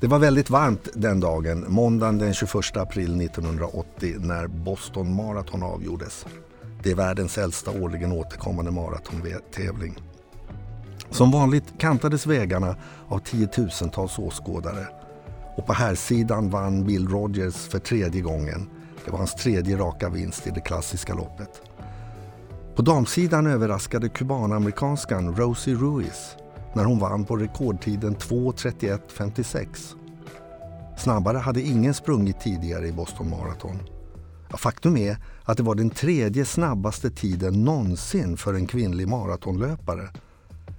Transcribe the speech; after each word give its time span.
Det 0.00 0.06
var 0.06 0.18
väldigt 0.18 0.50
varmt 0.50 0.88
den 0.94 1.20
dagen, 1.20 1.64
måndagen 1.68 2.18
den 2.18 2.34
21 2.34 2.76
april 2.76 3.20
1980 3.20 4.14
när 4.18 4.46
Boston 4.46 5.14
Marathon 5.14 5.62
avgjordes. 5.62 6.26
Det 6.82 6.90
är 6.90 6.94
världens 6.94 7.38
äldsta 7.38 7.70
årligen 7.70 8.12
återkommande 8.12 8.70
maratontävling. 8.70 9.96
Som 11.10 11.30
vanligt 11.30 11.64
kantades 11.78 12.26
vägarna 12.26 12.76
av 13.08 13.18
tiotusentals 13.18 14.18
åskådare. 14.18 14.86
Och 15.56 15.66
på 15.66 15.72
här 15.72 15.94
sidan 15.94 16.50
vann 16.50 16.86
Bill 16.86 17.08
Rogers 17.08 17.56
för 17.56 17.78
tredje 17.78 18.22
gången. 18.22 18.68
Det 19.04 19.10
var 19.10 19.18
hans 19.18 19.34
tredje 19.34 19.76
raka 19.76 20.08
vinst 20.08 20.46
i 20.46 20.50
det 20.50 20.60
klassiska 20.60 21.14
loppet. 21.14 21.62
På 22.74 22.82
damsidan 22.82 23.46
överraskade 23.46 24.08
kubanamerikanskan 24.08 25.36
Rosie 25.36 25.74
Ruiz 25.74 26.36
när 26.76 26.84
hon 26.84 26.98
vann 26.98 27.24
på 27.24 27.36
rekordtiden 27.36 28.16
2.31.56. 28.16 29.94
Snabbare 30.96 31.38
hade 31.38 31.60
ingen 31.60 31.94
sprungit 31.94 32.40
tidigare 32.40 32.88
i 32.88 32.92
Boston 32.92 33.30
Marathon. 33.30 33.78
Faktum 34.50 34.96
är 34.96 35.16
att 35.44 35.56
det 35.56 35.62
var 35.62 35.74
den 35.74 35.90
tredje 35.90 36.44
snabbaste 36.44 37.10
tiden 37.10 37.64
någonsin 37.64 38.36
för 38.36 38.54
en 38.54 38.66
kvinnlig 38.66 39.08
maratonlöpare. 39.08 40.08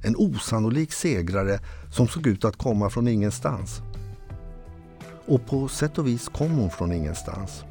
En 0.03 0.15
osannolik 0.15 0.93
segrare 0.93 1.59
som 1.91 2.07
såg 2.07 2.27
ut 2.27 2.45
att 2.45 2.57
komma 2.57 2.89
från 2.89 3.07
ingenstans. 3.07 3.81
Och 5.25 5.45
på 5.45 5.67
sätt 5.67 5.97
och 5.97 6.07
vis 6.07 6.27
kom 6.27 6.51
hon 6.51 6.69
från 6.69 6.91
ingenstans. 6.91 7.63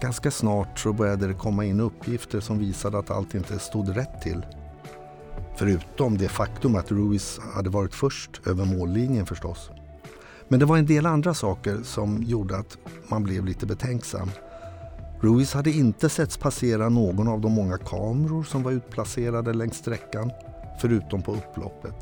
Ganska 0.00 0.30
snart 0.30 0.78
så 0.78 0.92
började 0.92 1.26
det 1.26 1.34
komma 1.34 1.64
in 1.64 1.80
uppgifter 1.80 2.40
som 2.40 2.58
visade 2.58 2.98
att 2.98 3.10
allt 3.10 3.34
inte 3.34 3.58
stod 3.58 3.96
rätt 3.96 4.22
till. 4.22 4.42
Förutom 5.56 6.18
det 6.18 6.28
faktum 6.28 6.76
att 6.76 6.90
Ruiz 6.90 7.40
hade 7.54 7.70
varit 7.70 7.94
först 7.94 8.40
över 8.46 8.64
mållinjen 8.64 9.26
förstås. 9.26 9.70
Men 10.48 10.60
det 10.60 10.66
var 10.66 10.76
en 10.76 10.86
del 10.86 11.06
andra 11.06 11.34
saker 11.34 11.78
som 11.82 12.22
gjorde 12.22 12.56
att 12.56 12.78
man 13.08 13.22
blev 13.22 13.44
lite 13.44 13.66
betänksam. 13.66 14.30
Ruiz 15.20 15.54
hade 15.54 15.70
inte 15.70 16.08
setts 16.08 16.36
passera 16.36 16.88
någon 16.88 17.28
av 17.28 17.40
de 17.40 17.52
många 17.52 17.78
kameror 17.78 18.42
som 18.42 18.62
var 18.62 18.72
utplacerade 18.72 19.52
längs 19.52 19.76
sträckan, 19.76 20.30
förutom 20.80 21.22
på 21.22 21.32
upploppet. 21.32 21.94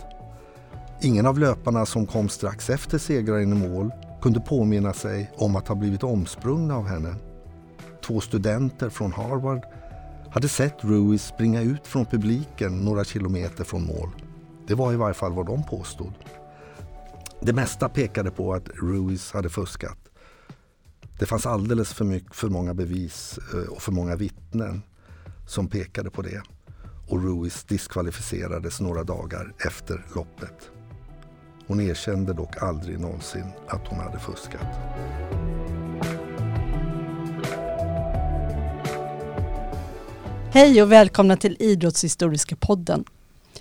Ingen 1.02 1.27
av 1.27 1.39
löparna 1.39 1.86
som 1.86 2.06
kom 2.06 2.28
strax 2.28 2.70
efter 2.70 2.98
segraren 2.98 3.52
i 3.52 3.69
mål 3.69 3.91
kunde 4.22 4.41
påminna 4.41 4.92
sig 4.92 5.30
om 5.36 5.56
att 5.56 5.69
ha 5.69 5.74
blivit 5.74 6.05
omsprungna 6.05 6.77
av 6.77 6.86
henne. 6.86 7.14
Två 8.06 8.20
studenter 8.20 8.89
från 8.89 9.12
Harvard 9.12 9.62
hade 10.33 10.48
sett 10.48 10.84
Ruiz 10.84 11.27
springa 11.27 11.61
ut 11.62 11.86
från 11.86 12.06
publiken 12.06 12.84
några 12.84 13.05
kilometer 13.05 13.64
från 13.64 13.86
mål. 13.86 14.11
Det 14.66 14.74
var 14.74 14.92
i 14.92 14.97
varje 14.97 15.14
fall 15.14 15.33
vad 15.33 15.47
de 15.47 15.64
påstod. 15.64 16.12
Det 17.41 17.52
mesta 17.52 17.89
pekade 17.89 18.30
på 18.30 18.55
att 18.55 18.69
Ruiz 18.69 19.33
hade 19.33 19.50
fuskat. 19.50 19.98
Det 21.19 21.27
fanns 21.27 21.47
alldeles 21.47 21.92
för, 21.92 22.05
mycket, 22.05 22.34
för 22.34 22.48
många 22.48 22.74
bevis 22.74 23.39
eh, 23.55 23.72
och 23.72 23.83
för 23.83 23.92
många 23.92 24.16
vittnen 24.16 24.83
som 25.47 25.69
pekade 25.69 26.11
på 26.11 26.22
det. 26.22 26.42
Och 27.08 27.22
Ruiz 27.22 27.64
diskvalificerades 27.64 28.80
några 28.80 29.05
dagar 29.05 29.55
efter 29.67 30.06
loppet. 30.14 30.70
Hon 31.67 31.80
erkände 31.80 32.33
dock 32.33 32.62
aldrig 32.62 33.00
någonsin 33.00 33.46
att 33.69 33.89
hon 33.89 33.98
hade 33.98 34.19
fuskat. 34.19 34.67
Hej 40.55 40.83
och 40.83 40.92
välkomna 40.92 41.36
till 41.36 41.56
Idrottshistoriska 41.58 42.56
podden. 42.56 43.05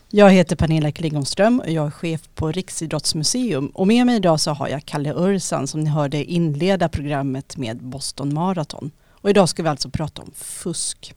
Jag 0.09 0.29
heter 0.29 0.55
Pernilla 0.55 0.91
Klingonström 0.91 1.59
och 1.59 1.69
jag 1.69 1.85
är 1.87 1.91
chef 1.91 2.21
på 2.35 2.51
Riksidrottsmuseum. 2.51 3.67
Och 3.67 3.87
med 3.87 4.05
mig 4.05 4.15
idag 4.15 4.39
så 4.39 4.51
har 4.51 4.67
jag 4.67 4.85
Kalle 4.85 5.13
Ursan 5.13 5.67
som 5.67 5.81
ni 5.81 5.89
hörde 5.89 6.23
inleda 6.23 6.89
programmet 6.89 7.57
med 7.57 7.77
Boston 7.77 8.33
Marathon. 8.33 8.91
Och 9.11 9.29
idag 9.29 9.49
ska 9.49 9.63
vi 9.63 9.69
alltså 9.69 9.89
prata 9.89 10.21
om 10.21 10.31
fusk. 10.35 11.15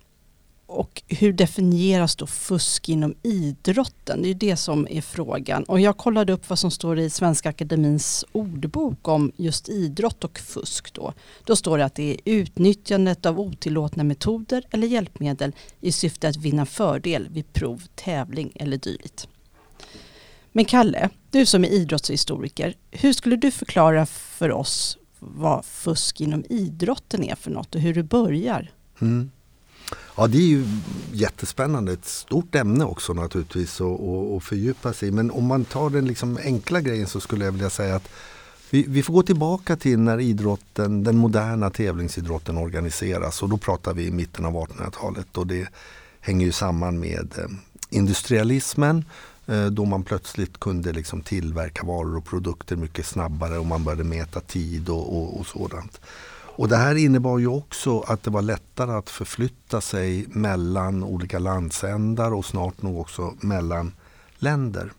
Och 0.67 1.03
hur 1.09 1.33
definieras 1.33 2.17
då 2.17 2.27
fusk 2.27 2.89
inom 2.89 3.15
idrotten? 3.23 4.23
Det 4.23 4.27
är 4.27 4.29
ju 4.29 4.35
det 4.35 4.57
som 4.57 4.87
är 4.91 5.01
frågan. 5.01 5.65
Och 5.65 5.81
jag 5.81 5.97
kollade 5.97 6.33
upp 6.33 6.49
vad 6.49 6.59
som 6.59 6.71
står 6.71 6.99
i 6.99 7.11
Svenska 7.11 7.49
Akademins 7.49 8.25
ordbok 8.33 9.09
om 9.09 9.33
just 9.37 9.69
idrott 9.69 10.25
och 10.25 10.39
fusk. 10.39 10.95
Då, 10.95 11.13
då 11.45 11.57
står 11.57 11.79
det 11.79 11.85
att 11.85 11.95
det 11.95 12.11
är 12.11 12.17
utnyttjandet 12.25 13.27
av 13.27 13.41
otillåtna 13.41 14.05
metoder 14.05 14.65
eller 14.71 14.87
hjälpmedel 14.87 15.53
i 15.81 15.93
syfte 15.93 16.29
att 16.29 16.37
vinna 16.37 16.67
fördel 16.67 17.29
vid 17.31 17.53
prov, 17.53 17.83
tävling 17.95 18.53
eller 18.55 18.77
dylikt. 18.77 19.29
Men 20.53 20.65
Kalle, 20.65 21.11
du 21.31 21.47
som 21.47 21.65
är 21.65 21.69
idrottshistoriker, 21.69 22.75
hur 22.91 23.13
skulle 23.13 23.37
du 23.37 23.51
förklara 23.51 24.07
för 24.07 24.51
oss 24.51 24.99
vad 25.19 25.65
fusk 25.65 26.21
inom 26.21 26.45
idrotten 26.49 27.25
är 27.25 27.35
för 27.35 27.51
något 27.51 27.75
och 27.75 27.81
hur 27.81 27.95
det 27.95 28.03
börjar? 28.03 28.73
Mm. 29.01 29.31
Ja 30.17 30.27
det 30.27 30.39
är 30.39 30.49
ju 30.49 30.67
jättespännande, 31.13 31.93
ett 31.93 32.05
stort 32.05 32.55
ämne 32.55 32.85
också 32.85 33.13
naturligtvis 33.13 33.81
att 33.81 34.45
fördjupa 34.45 34.93
sig 34.93 35.09
i. 35.09 35.13
Men 35.13 35.31
om 35.31 35.47
man 35.47 35.65
tar 35.65 35.91
den 35.91 36.05
liksom 36.05 36.39
enkla 36.45 36.81
grejen 36.81 37.07
så 37.07 37.21
skulle 37.21 37.45
jag 37.45 37.53
vilja 37.53 37.71
säga 37.71 37.97
att 37.97 38.09
vi, 38.71 38.85
vi, 38.89 39.03
får 39.03 39.15
gå 39.15 39.23
tillbaka 39.23 39.77
till 39.77 39.99
när 39.99 40.21
idrotten, 40.21 41.05
den 41.05 41.17
moderna 41.17 41.71
tävlingsidrotten 41.71 42.59
organiseras 42.59 43.43
och 43.43 43.49
då 43.49 43.57
pratar 43.57 43.95
vi 43.95 44.07
i 44.07 44.11
mitten 44.11 44.45
av 44.45 44.53
1800-talet 44.53 45.39
och 45.39 45.47
det 45.47 45.69
hänger 46.21 46.47
ju 46.47 46.53
samman 46.53 47.01
med 47.01 47.35
eh, 47.39 47.45
industrialismen 47.91 49.05
eh, 49.47 49.67
då 49.67 49.85
man 49.85 50.03
plötsligt 50.03 50.61
kunde 50.61 50.93
liksom 50.93 51.21
tillverka 51.21 51.87
varor 51.87 52.17
och 52.17 52.25
produkter 52.25 52.77
mycket 52.77 53.07
snabbare 53.07 53.59
och 53.59 53.67
man 53.67 53.85
började 53.85 54.05
mäta 54.05 54.41
tid 54.41 54.89
och, 54.89 55.19
och, 55.19 55.41
och 55.41 55.47
sådant. 55.47 56.01
Och 56.57 56.69
det 56.69 56.77
här 56.77 56.95
innebar 56.95 57.39
ju 57.39 57.47
också 57.47 58.01
att 58.01 58.23
det 58.23 58.31
var 58.31 58.43
lättare 58.43 58.93
att 58.93 59.11
förflytta 59.11 59.81
sig 59.81 60.27
mellan 60.29 61.05
olika 61.05 61.39
landsändar 61.39 62.35
och 62.35 62.45
snart 62.45 62.83
nog 62.83 63.01
också 63.01 63.35
mellan 63.41 63.93
länder. 64.39 64.93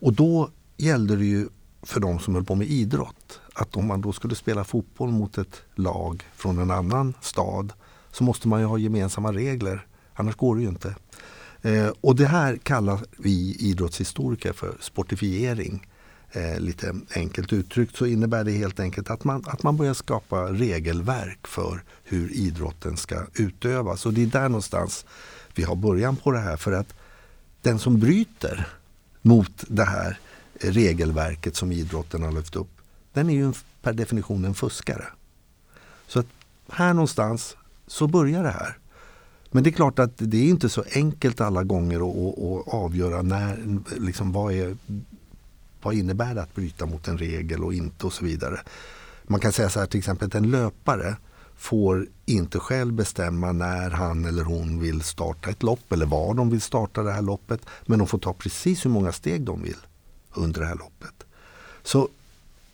Och 0.00 0.12
då 0.12 0.50
gällde 0.76 1.16
det 1.16 1.24
ju 1.24 1.48
för 1.82 2.00
de 2.00 2.18
som 2.18 2.34
höll 2.34 2.44
på 2.44 2.54
med 2.54 2.66
idrott 2.66 3.40
att 3.54 3.76
om 3.76 3.86
man 3.86 4.00
då 4.00 4.12
skulle 4.12 4.34
spela 4.34 4.64
fotboll 4.64 5.10
mot 5.10 5.38
ett 5.38 5.62
lag 5.74 6.24
från 6.36 6.58
en 6.58 6.70
annan 6.70 7.14
stad 7.20 7.72
så 8.12 8.24
måste 8.24 8.48
man 8.48 8.60
ju 8.60 8.66
ha 8.66 8.78
gemensamma 8.78 9.32
regler. 9.32 9.86
Annars 10.14 10.36
går 10.36 10.56
det 10.56 10.62
ju 10.62 10.68
inte. 10.68 10.94
Eh, 11.62 11.88
och 12.00 12.16
det 12.16 12.26
här 12.26 12.56
kallar 12.56 13.00
vi 13.16 13.56
idrottshistoriker 13.60 14.52
för 14.52 14.76
sportifiering. 14.80 15.86
Eh, 16.32 16.60
lite 16.60 16.94
enkelt 17.14 17.52
uttryckt 17.52 17.96
så 17.96 18.06
innebär 18.06 18.44
det 18.44 18.52
helt 18.52 18.80
enkelt 18.80 19.10
att 19.10 19.24
man, 19.24 19.44
att 19.46 19.62
man 19.62 19.76
börjar 19.76 19.94
skapa 19.94 20.52
regelverk 20.52 21.46
för 21.46 21.82
hur 22.04 22.32
idrotten 22.32 22.96
ska 22.96 23.26
utövas. 23.34 24.06
Och 24.06 24.12
det 24.12 24.22
är 24.22 24.26
där 24.26 24.48
någonstans 24.48 25.04
vi 25.54 25.62
har 25.62 25.76
början 25.76 26.16
på 26.16 26.30
det 26.30 26.38
här. 26.38 26.56
För 26.56 26.72
att 26.72 26.94
den 27.62 27.78
som 27.78 28.00
bryter 28.00 28.68
mot 29.22 29.64
det 29.68 29.84
här 29.84 30.18
regelverket 30.60 31.56
som 31.56 31.72
idrotten 31.72 32.22
har 32.22 32.32
lyft 32.32 32.56
upp, 32.56 32.70
den 33.12 33.30
är 33.30 33.34
ju 33.34 33.52
per 33.82 33.92
definition 33.92 34.44
en 34.44 34.54
fuskare. 34.54 35.04
Så 36.06 36.20
att 36.20 36.26
här 36.68 36.94
någonstans 36.94 37.56
så 37.86 38.06
börjar 38.06 38.42
det 38.42 38.50
här. 38.50 38.78
Men 39.50 39.62
det 39.62 39.70
är 39.70 39.72
klart 39.72 39.98
att 39.98 40.12
det 40.16 40.36
är 40.36 40.48
inte 40.48 40.68
så 40.68 40.84
enkelt 40.94 41.40
alla 41.40 41.64
gånger 41.64 41.96
att, 41.96 42.38
att 42.38 42.74
avgöra 42.74 43.22
när, 43.22 43.78
liksom, 43.98 44.32
vad 44.32 44.52
är 44.52 44.76
vad 45.82 45.94
innebär 45.94 46.34
det 46.34 46.42
att 46.42 46.54
bryta 46.54 46.86
mot 46.86 47.08
en 47.08 47.18
regel 47.18 47.64
och 47.64 47.74
inte 47.74 48.06
och 48.06 48.12
så 48.12 48.24
vidare. 48.24 48.60
Man 49.22 49.40
kan 49.40 49.52
säga 49.52 49.70
så 49.70 49.80
här 49.80 49.86
till 49.86 49.98
exempel 49.98 50.26
att 50.26 50.34
en 50.34 50.50
löpare 50.50 51.16
får 51.56 52.06
inte 52.26 52.58
själv 52.58 52.92
bestämma 52.92 53.52
när 53.52 53.90
han 53.90 54.24
eller 54.24 54.44
hon 54.44 54.80
vill 54.80 55.02
starta 55.02 55.50
ett 55.50 55.62
lopp 55.62 55.92
eller 55.92 56.06
var 56.06 56.34
de 56.34 56.50
vill 56.50 56.60
starta 56.60 57.02
det 57.02 57.12
här 57.12 57.22
loppet. 57.22 57.60
Men 57.86 57.98
de 57.98 58.08
får 58.08 58.18
ta 58.18 58.32
precis 58.32 58.84
hur 58.84 58.90
många 58.90 59.12
steg 59.12 59.42
de 59.42 59.62
vill 59.62 59.86
under 60.34 60.60
det 60.60 60.66
här 60.66 60.76
loppet. 60.76 61.24
Så 61.82 62.08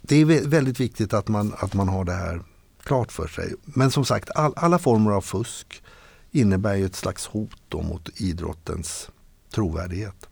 det 0.03 0.17
är 0.17 0.49
väldigt 0.49 0.81
viktigt 0.81 1.15
att 1.15 1.29
man, 1.29 1.55
att 1.59 1.75
man 1.75 1.89
har 1.89 2.05
det 2.05 2.13
här 2.13 2.43
klart 2.83 3.13
för 3.13 3.27
sig. 3.27 3.55
Men 3.65 3.91
som 3.91 4.05
sagt, 4.05 4.31
all, 4.31 4.53
alla 4.57 4.79
former 4.79 5.11
av 5.11 5.21
fusk 5.21 5.83
innebär 6.31 6.75
ju 6.75 6.87
ett 6.87 6.97
slags 6.97 7.27
hot 7.27 7.73
mot 7.73 8.21
idrottens 8.21 9.11
trovärdighet. 9.55 10.29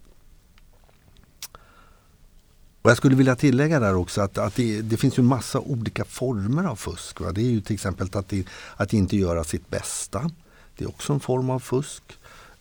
Och 2.82 2.90
jag 2.90 2.96
skulle 2.96 3.16
vilja 3.16 3.36
tillägga 3.36 3.80
där 3.80 3.94
också 3.94 4.20
att, 4.20 4.38
att 4.38 4.56
det, 4.56 4.82
det, 4.82 4.96
finns 4.96 5.18
ju 5.18 5.22
massa 5.22 5.60
olika 5.60 6.04
former 6.04 6.64
av 6.64 6.76
fusk. 6.76 7.20
Va? 7.20 7.32
Det 7.32 7.40
är 7.40 7.50
ju 7.50 7.60
till 7.60 7.74
exempel 7.74 8.08
att, 8.12 8.28
det, 8.28 8.46
att 8.76 8.92
inte 8.92 9.16
göra 9.16 9.44
sitt 9.44 9.70
bästa. 9.70 10.30
Det 10.76 10.84
är 10.84 10.88
också 10.88 11.12
en 11.12 11.20
form 11.20 11.50
av 11.50 11.58
fusk. 11.58 12.02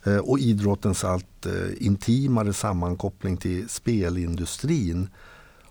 Eh, 0.04 0.16
och 0.16 0.38
idrottens 0.38 1.04
allt 1.04 1.46
eh, 1.46 1.86
intimare 1.86 2.52
sammankoppling 2.52 3.36
till 3.36 3.68
spelindustrin 3.68 5.08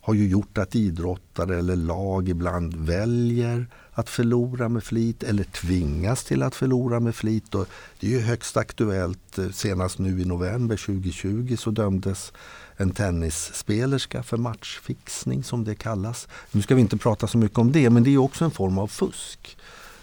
har 0.02 0.14
ju 0.14 0.28
gjort 0.28 0.58
att 0.58 0.76
idrottare 0.76 1.58
eller 1.58 1.76
lag 1.76 2.30
ibland 2.30 2.76
väljer 2.76 3.68
att 4.02 4.10
förlora 4.10 4.70
med 4.70 4.84
flit 4.84 5.24
eller 5.24 5.44
tvingas 5.44 6.24
till 6.24 6.44
att 6.44 6.56
förlora 6.56 7.00
med 7.00 7.16
flit. 7.16 7.56
Och 7.56 7.68
det 8.00 8.08
är 8.08 8.12
ju 8.12 8.20
högst 8.20 8.58
aktuellt. 8.58 9.38
Eh, 9.38 9.50
senast 9.50 10.00
nu 10.00 10.22
i 10.22 10.26
november 10.26 10.78
2020 10.78 11.56
så 11.60 11.72
dömdes 11.72 12.34
en 12.78 12.92
tennisspelerska 12.92 14.24
för 14.24 14.38
matchfixning 14.38 15.44
som 15.44 15.64
det 15.64 15.76
kallas. 15.76 16.28
Nu 16.52 16.62
ska 16.62 16.76
vi 16.76 16.82
inte 16.82 16.98
prata 16.98 17.28
så 17.28 17.38
mycket 17.38 17.58
om 17.58 17.72
det 17.72 17.90
men 17.90 18.04
det 18.04 18.14
är 18.14 18.18
också 18.18 18.46
en 18.46 18.52
form 18.52 18.78
av 18.78 18.88
fusk. 18.88 19.58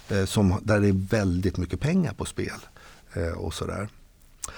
Eh, 0.09 0.25
som, 0.25 0.61
där 0.63 0.81
det 0.81 0.89
är 0.89 1.09
väldigt 1.11 1.57
mycket 1.57 1.81
pengar 1.81 2.13
på 2.13 2.25
spel. 2.25 2.61
Eh, 3.13 3.33
och 3.33 3.55
sådär. 3.55 3.89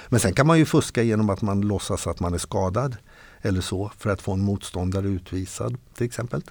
Men 0.08 0.20
sen 0.20 0.34
kan 0.34 0.46
man 0.46 0.58
ju 0.58 0.64
fuska 0.64 1.02
genom 1.02 1.30
att 1.30 1.42
man 1.42 1.60
låtsas 1.60 2.06
att 2.06 2.20
man 2.20 2.34
är 2.34 2.38
skadad 2.38 2.96
eller 3.42 3.60
så 3.60 3.90
för 3.98 4.10
att 4.10 4.22
få 4.22 4.32
en 4.32 4.40
motståndare 4.40 5.08
utvisad 5.08 5.76
till 5.94 6.06
exempel. 6.06 6.42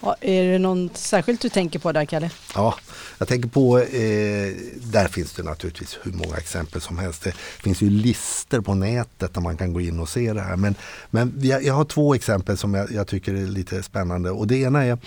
Ja, 0.00 0.16
är 0.20 0.52
det 0.52 0.58
något 0.58 0.96
särskilt 0.96 1.40
du 1.40 1.48
tänker 1.48 1.78
på 1.78 1.92
där 1.92 2.04
Kalle? 2.04 2.30
Ja, 2.54 2.74
jag 3.18 3.28
tänker 3.28 3.48
på, 3.48 3.78
eh, 3.78 4.52
där 4.74 5.08
finns 5.08 5.32
det 5.32 5.42
naturligtvis 5.42 5.98
hur 6.02 6.12
många 6.12 6.36
exempel 6.36 6.80
som 6.80 6.98
helst. 6.98 7.22
Det 7.22 7.32
finns 7.62 7.82
ju 7.82 7.90
listor 7.90 8.60
på 8.60 8.74
nätet 8.74 9.34
där 9.34 9.40
man 9.40 9.56
kan 9.56 9.72
gå 9.72 9.80
in 9.80 10.00
och 10.00 10.08
se 10.08 10.32
det 10.32 10.40
här. 10.40 10.56
Men, 10.56 10.74
men 11.10 11.32
jag, 11.42 11.64
jag 11.64 11.74
har 11.74 11.84
två 11.84 12.14
exempel 12.14 12.56
som 12.56 12.74
jag, 12.74 12.92
jag, 12.92 13.06
tycker 13.06 13.34
är 13.34 13.46
lite 13.46 13.82
spännande. 13.82 14.30
Och 14.30 14.46
det 14.46 14.56
ena 14.56 14.84
är 14.84 14.98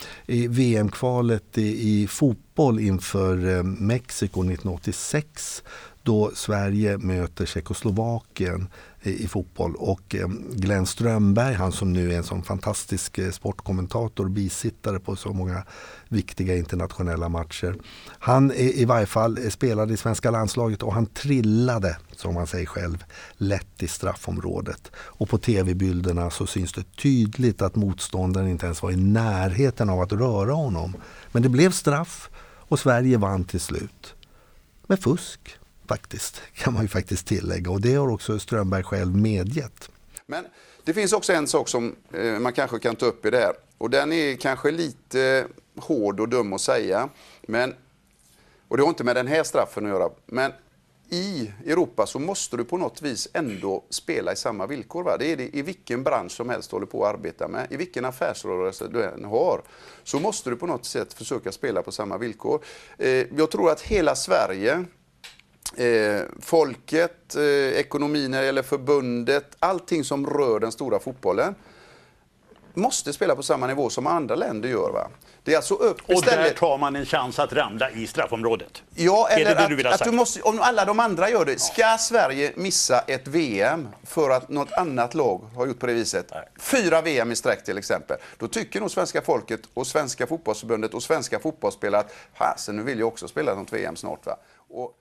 VM-kvalet 0.48 1.58
i, 1.58 2.02
i 2.02 2.08
fotboll 2.08 2.80
inför 2.80 3.58
eh, 3.58 3.64
Mexiko 3.64 4.40
1986 4.40 5.64
då 6.10 6.32
Sverige 6.34 6.98
möter 6.98 7.46
Tjeckoslovakien 7.46 8.68
i, 9.02 9.28
fotboll. 9.28 9.76
Och 9.76 10.16
eh, 10.16 10.28
Glenn 10.52 10.86
Strömberg, 10.86 11.54
han 11.54 11.72
som 11.72 11.94
nu 11.94 12.14
är 12.14 12.18
en 12.18 12.24
sån 12.24 12.44
fantastisk 12.44 13.18
eh, 13.18 13.32
sportkommentator 13.32 14.24
och 14.24 14.32
bisittare 14.32 15.00
på 15.00 15.16
så 15.16 15.34
många 15.34 15.64
viktiga 16.08 16.56
internationella 16.56 17.30
matcher. 17.30 17.76
Han 18.20 18.52
i 18.52 18.86
varje 18.86 19.06
fall 19.06 19.38
eh, 19.38 19.50
spelade 19.50 19.94
i 19.94 19.98
svenska 19.98 20.32
landslaget 20.32 20.84
och 20.84 20.94
han 20.94 21.06
trillade, 21.06 21.98
som 22.16 22.36
han 22.36 22.48
säger 22.48 22.66
själv, 22.66 23.04
lätt 23.38 23.84
i 23.84 23.88
straffområdet. 23.88 24.92
Och 24.96 25.30
på 25.30 25.38
tv-bilderna 25.38 26.30
så 26.30 26.48
syns 26.48 26.74
det 26.74 26.96
tydligt 26.96 27.62
att 27.62 27.76
motståndaren 27.76 28.48
inte 28.48 28.66
ens 28.66 28.82
var 28.82 28.92
i 28.92 28.96
närheten 28.96 29.90
av 29.90 30.02
att 30.02 30.12
röra 30.12 30.54
honom. 30.54 30.96
Men 31.32 31.44
det 31.44 31.50
blev 31.50 31.72
straff 31.72 32.30
och 32.70 32.80
Sverige 32.80 33.18
vann 33.18 33.44
till 33.44 33.60
slut. 33.62 34.16
Med 34.88 35.00
fusk 35.00 35.60
faktiskt, 35.90 36.42
kan 36.54 36.74
man 36.74 36.82
ju 36.82 36.88
faktiskt 36.88 37.28
tillägga. 37.28 37.72
Och 37.72 37.82
det 37.82 37.96
har 37.96 38.10
också 38.10 38.40
Strömberg 38.40 38.84
själv 38.84 39.16
medgett. 39.16 39.90
Men 40.26 40.46
det 40.84 40.94
finns 40.94 41.14
också 41.14 41.34
en 41.34 41.48
sak 41.48 41.68
som 41.68 41.96
eh, 42.14 42.40
man 42.40 42.54
kanske 42.54 42.80
kan 42.80 42.96
ta 42.96 43.06
upp 43.06 43.26
i 43.26 43.30
det 43.30 43.38
här. 43.38 43.54
Och 43.78 43.90
den 43.90 44.14
är 44.14 44.36
kanske 44.36 44.72
lite 44.72 45.48
hård 45.76 46.20
och 46.20 46.30
dum 46.30 46.54
att 46.54 46.62
säga. 46.62 47.10
Men, 47.42 47.76
och 48.68 48.78
det 48.78 48.84
har 48.84 48.90
inte 48.90 49.04
med 49.04 49.16
den 49.16 49.28
här 49.28 49.44
straffen 49.44 49.86
att 49.86 49.92
göra. 49.92 50.10
Men 50.26 50.52
i 51.10 51.52
Europa 51.66 52.06
så 52.06 52.20
måste 52.20 52.58
du 52.58 52.64
på 52.64 52.78
något 52.78 53.02
vis 53.02 53.28
ändå 53.34 53.84
spela 53.90 54.34
i 54.34 54.36
samma 54.36 54.68
villkor. 54.68 55.04
Va? 55.04 55.18
Det 55.18 55.32
är 55.32 55.38
det 55.38 55.58
i 55.58 55.62
vilken 55.62 56.04
bransch 56.04 56.32
som 56.32 56.50
helst 56.50 56.70
du 56.70 56.76
håller 56.76 56.88
på 56.88 57.06
att 57.06 57.16
arbeta 57.16 57.48
med. 57.48 57.68
I 57.70 57.78
vilken 57.78 58.06
affärsrörelse 58.06 58.88
du 58.88 59.04
än 59.04 59.26
har. 59.26 59.62
Så 60.04 60.20
måste 60.20 60.50
du 60.50 60.56
på 60.56 60.68
något 60.68 60.86
sätt 60.86 61.14
försöka 61.14 61.52
spela 61.52 61.82
på 61.82 61.92
samma 61.92 62.18
villkor. 62.18 62.64
Eh, 62.98 63.26
jag 63.38 63.52
tror 63.52 63.72
att 63.72 63.82
hela 63.82 64.16
Sverige 64.16 64.86
Eh, 65.78 66.22
folket, 66.42 67.36
eh, 67.36 67.44
ekonomin 67.80 68.32
när 68.32 68.40
det 68.40 68.46
gäller 68.46 68.64
förbundet, 68.64 69.56
allting 69.60 70.04
som 70.04 70.28
rör 70.28 70.60
den 70.60 70.72
stora 70.72 71.00
fotbollen 71.00 71.56
måste 72.74 73.14
spela 73.14 73.36
på 73.36 73.44
samma 73.44 73.68
nivå 73.68 73.90
som 73.90 74.08
andra 74.08 74.36
länder 74.36 74.70
gör. 74.70 74.92
Va? 74.92 75.08
Det 75.44 75.52
är 75.52 75.56
alltså 75.56 75.74
upp 75.74 76.02
Och 76.06 76.14
istället... 76.14 76.46
där 76.46 76.54
tar 76.54 76.78
man 76.78 76.96
en 76.96 77.06
chans 77.06 77.40
att 77.40 77.54
ramla 77.54 77.92
i 77.92 78.08
straffområdet? 78.08 78.84
Ja, 78.96 79.28
eller 79.30 79.70
det 79.70 79.84
det 79.84 79.90
att, 79.90 80.02
att, 80.02 80.08
du 80.08 80.12
måste, 80.12 80.42
om 80.42 80.60
alla 80.62 80.86
de 80.86 81.00
andra 81.00 81.30
gör 81.30 81.46
det. 81.46 81.60
Ska 81.60 81.98
Sverige 82.00 82.54
missa 82.56 83.00
ett 83.00 83.28
VM 83.28 83.88
för 84.04 84.30
att 84.30 84.50
något 84.50 84.72
annat 84.72 85.14
lag 85.14 85.42
har 85.56 85.68
gjort 85.68 85.80
på 85.80 85.88
det 85.88 85.94
viset? 85.94 86.26
Nej. 86.32 86.48
Fyra 86.60 87.02
VM 87.02 87.32
i 87.32 87.36
sträck 87.36 87.64
till 87.64 87.78
exempel. 87.78 88.18
Då 88.38 88.48
tycker 88.48 88.80
nog 88.80 88.92
svenska 88.92 89.22
folket 89.22 89.62
och 89.74 89.88
svenska 89.88 90.28
fotbollsförbundet 90.28 90.94
och 90.94 91.04
svenska 91.04 91.40
fotbollsspelare 91.40 92.02
att 92.02 92.14
fasen, 92.34 92.76
nu 92.76 92.84
vill 92.84 93.00
jag 93.00 93.08
också 93.08 93.28
spela 93.28 93.56
något 93.56 93.74
VM 93.74 93.96
snart. 93.96 94.26
Va? 94.26 94.38
Och... 94.70 94.94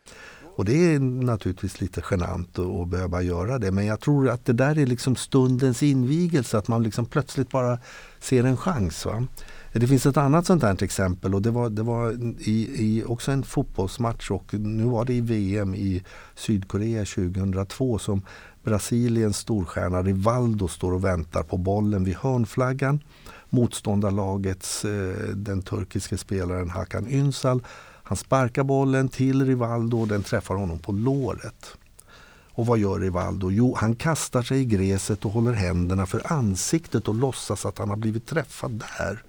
Och 0.58 0.64
det 0.64 0.94
är 0.94 0.98
naturligtvis 1.00 1.80
lite 1.80 2.02
genant 2.10 2.58
att 2.58 2.88
behöva 2.88 3.22
göra 3.22 3.58
det. 3.58 3.72
Men 3.72 3.86
jag 3.86 4.00
tror 4.00 4.28
att 4.28 4.44
det 4.44 4.52
där 4.52 4.78
är 4.78 4.86
liksom 4.86 5.16
stundens 5.16 5.82
invigelse. 5.82 6.58
Att 6.58 6.68
man 6.68 6.82
liksom 6.82 7.06
plötsligt 7.06 7.50
bara 7.50 7.78
ser 8.18 8.44
en 8.44 8.56
chans. 8.56 9.06
Va? 9.06 9.26
Det 9.72 9.86
finns 9.86 10.06
ett 10.06 10.16
annat 10.16 10.46
sånt 10.46 10.62
här 10.62 10.82
exempel 10.82 11.34
och 11.34 11.42
det 11.42 11.50
var, 11.50 11.70
det 11.70 11.82
var 11.82 12.12
i, 12.38 12.68
i 12.86 13.04
också 13.06 13.32
en 13.32 13.42
fotbollsmatch 13.42 14.30
och 14.30 14.54
nu 14.54 14.84
var 14.84 15.04
det 15.04 15.14
i 15.14 15.20
VM 15.20 15.74
i 15.74 16.04
Sydkorea 16.34 17.04
2002 17.04 17.98
som 17.98 18.22
Brasiliens 18.64 19.36
storstjärna 19.36 20.02
Rivaldo 20.02 20.68
står 20.68 20.92
och 20.92 21.04
väntar 21.04 21.42
på 21.42 21.56
bollen 21.56 22.04
vid 22.04 22.16
hörnflaggan. 22.16 23.00
Motståndarlagets, 23.50 24.84
eh, 24.84 25.28
den 25.34 25.62
turkiske 25.62 26.18
spelaren 26.18 26.70
Hakan 26.70 27.06
Ünsal 27.06 27.62
han 28.08 28.16
sparkar 28.16 28.64
bollen 28.64 29.08
till 29.08 29.46
Rivaldo 29.46 30.00
och 30.00 30.08
den 30.08 30.22
träffar 30.22 30.54
honom 30.54 30.78
på 30.78 30.92
låret. 30.92 31.76
Och 32.52 32.66
vad 32.66 32.78
gör 32.78 33.00
Rivaldo? 33.00 33.50
Jo, 33.50 33.74
han 33.78 33.94
kastar 33.94 34.42
sig 34.42 34.60
i 34.60 34.64
gräset 34.64 35.24
och 35.24 35.32
håller 35.32 35.52
händerna 35.52 36.06
för 36.06 36.32
ansiktet 36.32 37.08
och 37.08 37.14
låtsas 37.14 37.66
att 37.66 37.78
han 37.78 37.88
har 37.88 37.96
blivit 37.96 38.26
träffad 38.26 38.84
där. 38.98 39.22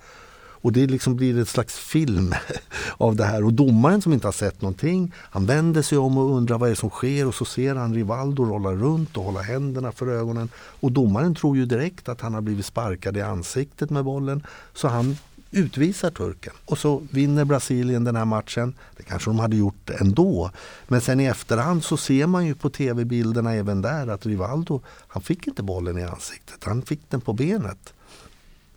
Och 0.62 0.74
det 0.74 0.88
liksom 0.88 1.16
blir 1.16 1.40
ett 1.40 1.48
slags 1.48 1.76
film 1.78 2.36
av 2.98 3.16
det 3.16 3.26
här. 3.26 3.44
Och 3.44 3.54
domaren 3.54 4.02
som 4.02 4.14
inte 4.14 4.28
har 4.28 4.32
sett 4.32 4.62
någonting, 4.62 5.14
han 5.16 5.46
vänder 5.46 5.82
sig 5.82 5.98
om 5.98 6.18
och 6.18 6.36
undrar 6.36 6.58
vad 6.58 6.70
det 6.70 6.74
är 6.74 6.76
som 6.76 6.90
sker 6.90 7.28
och 7.28 7.36
så 7.36 7.46
ser 7.46 7.76
han 7.76 7.96
Rivaldo 7.96 8.46
rolla 8.46 8.72
runt 8.72 9.18
och 9.18 9.24
hålla 9.24 9.42
händerna 9.42 9.92
för 9.92 10.08
ögonen. 10.08 10.50
Och 10.56 10.92
domaren 10.92 11.36
tror 11.36 11.58
ju 11.58 11.66
direkt 11.66 12.10
att 12.10 12.22
han 12.22 12.34
har 12.34 12.42
blivit 12.42 12.66
sparkad 12.66 13.18
i 13.18 13.22
ansiktet 13.22 13.90
med 13.90 14.04
bollen. 14.04 14.44
Så 14.74 14.88
han 14.88 15.18
utvisar 15.52 16.12
turken. 16.12 16.54
Och 16.66 16.78
så 16.78 17.04
vinner 17.12 17.46
Brasilien 17.46 18.04
den 18.04 18.16
här 18.16 18.26
matchen. 18.26 18.76
Det 18.98 19.04
kanske 19.04 19.30
de 19.30 19.40
hade 19.40 19.56
gjort 19.56 19.90
ändå. 19.90 20.52
Men 20.88 21.02
sen 21.02 21.20
i 21.20 21.26
efterhand 21.26 21.84
så 21.84 21.98
ser 21.98 22.28
man 22.28 22.46
ju 22.46 22.56
på 22.56 22.70
tv-bilderna 22.70 23.54
även 23.54 23.82
där 23.82 24.08
att 24.08 24.26
Rivaldo, 24.26 24.82
han 25.08 25.22
fick 25.22 25.48
inte 25.48 25.64
bollen 25.64 25.98
i 25.98 26.04
ansiktet. 26.04 26.64
Han 26.64 26.82
fick 26.82 27.02
den 27.10 27.22
på 27.22 27.34
benet. 27.34 27.94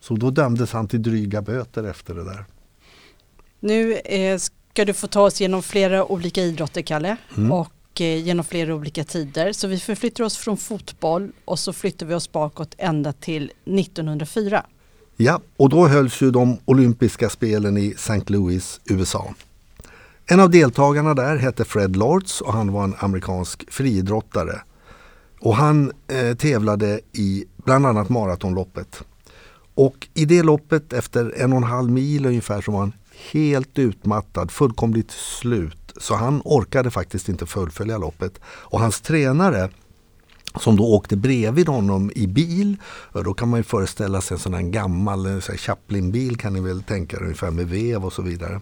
Så 0.00 0.14
då 0.14 0.30
dömdes 0.30 0.72
han 0.72 0.88
till 0.88 1.02
dryga 1.02 1.42
böter 1.42 1.84
efter 1.84 2.14
det 2.14 2.24
där. 2.24 2.44
Nu 3.60 3.94
eh, 3.94 4.38
ska 4.38 4.84
du 4.84 4.94
få 4.94 5.06
ta 5.06 5.22
oss 5.22 5.40
genom 5.40 5.62
flera 5.62 6.04
olika 6.04 6.42
idrotter, 6.42 6.82
Kalle. 6.82 7.16
Mm. 7.36 7.52
Och 7.52 8.00
eh, 8.00 8.24
genom 8.24 8.44
flera 8.44 8.74
olika 8.74 9.04
tider. 9.04 9.52
Så 9.52 9.68
vi 9.68 9.78
förflyttar 9.78 10.24
oss 10.24 10.36
från 10.36 10.56
fotboll 10.56 11.32
och 11.44 11.58
så 11.58 11.72
flyttar 11.72 12.06
vi 12.06 12.14
oss 12.14 12.32
bakåt 12.32 12.74
ända 12.78 13.12
till 13.12 13.52
1904. 13.64 14.66
Ja, 15.16 15.40
och 15.56 15.68
då 15.68 15.86
hölls 15.86 16.22
ju 16.22 16.30
de 16.30 16.58
olympiska 16.64 17.30
spelen 17.30 17.76
i 17.76 17.90
St. 17.90 18.22
Louis, 18.26 18.80
USA. 18.84 19.34
En 20.26 20.40
av 20.40 20.50
deltagarna 20.50 21.14
där 21.14 21.36
hette 21.36 21.64
Fred 21.64 21.96
Lords 21.96 22.40
och 22.40 22.52
han 22.52 22.72
var 22.72 22.84
en 22.84 22.94
amerikansk 22.98 23.72
friidrottare. 23.72 24.60
Och 25.40 25.56
han 25.56 25.92
eh, 26.08 26.36
tävlade 26.36 27.00
i 27.12 27.44
bland 27.64 27.86
annat 27.86 28.08
maratonloppet. 28.08 29.02
Och 29.74 30.08
i 30.14 30.24
det 30.24 30.42
loppet 30.42 30.92
efter 30.92 31.34
en 31.36 31.52
och 31.52 31.56
en 31.56 31.64
halv 31.64 31.90
mil 31.90 32.26
ungefär 32.26 32.60
så 32.60 32.72
var 32.72 32.80
han 32.80 32.92
helt 33.32 33.78
utmattad, 33.78 34.50
fullkomligt 34.50 35.10
slut. 35.10 35.92
Så 35.96 36.14
han 36.14 36.42
orkade 36.44 36.90
faktiskt 36.90 37.28
inte 37.28 37.46
fullfölja 37.46 37.98
loppet. 37.98 38.40
Och 38.44 38.80
hans 38.80 39.00
tränare 39.00 39.68
som 40.60 40.76
då 40.76 40.84
åkte 40.84 41.16
bredvid 41.16 41.68
honom 41.68 42.10
i 42.14 42.26
bil. 42.26 42.76
Då 43.12 43.34
kan 43.34 43.48
man 43.48 43.60
ju 43.60 43.64
föreställa 43.64 44.20
sig 44.20 44.34
en 44.34 44.38
sån 44.38 44.54
här 44.54 44.62
gammal 44.62 45.26
eh, 45.26 45.38
Chaplin-bil 45.38 46.36
kan 46.36 46.52
ni 46.52 46.60
väl 46.60 46.82
tänka 46.82 47.16
er 47.16 47.22
ungefär 47.22 47.50
med 47.50 47.68
vev 47.68 48.04
och 48.04 48.12
så 48.12 48.22
vidare. 48.22 48.60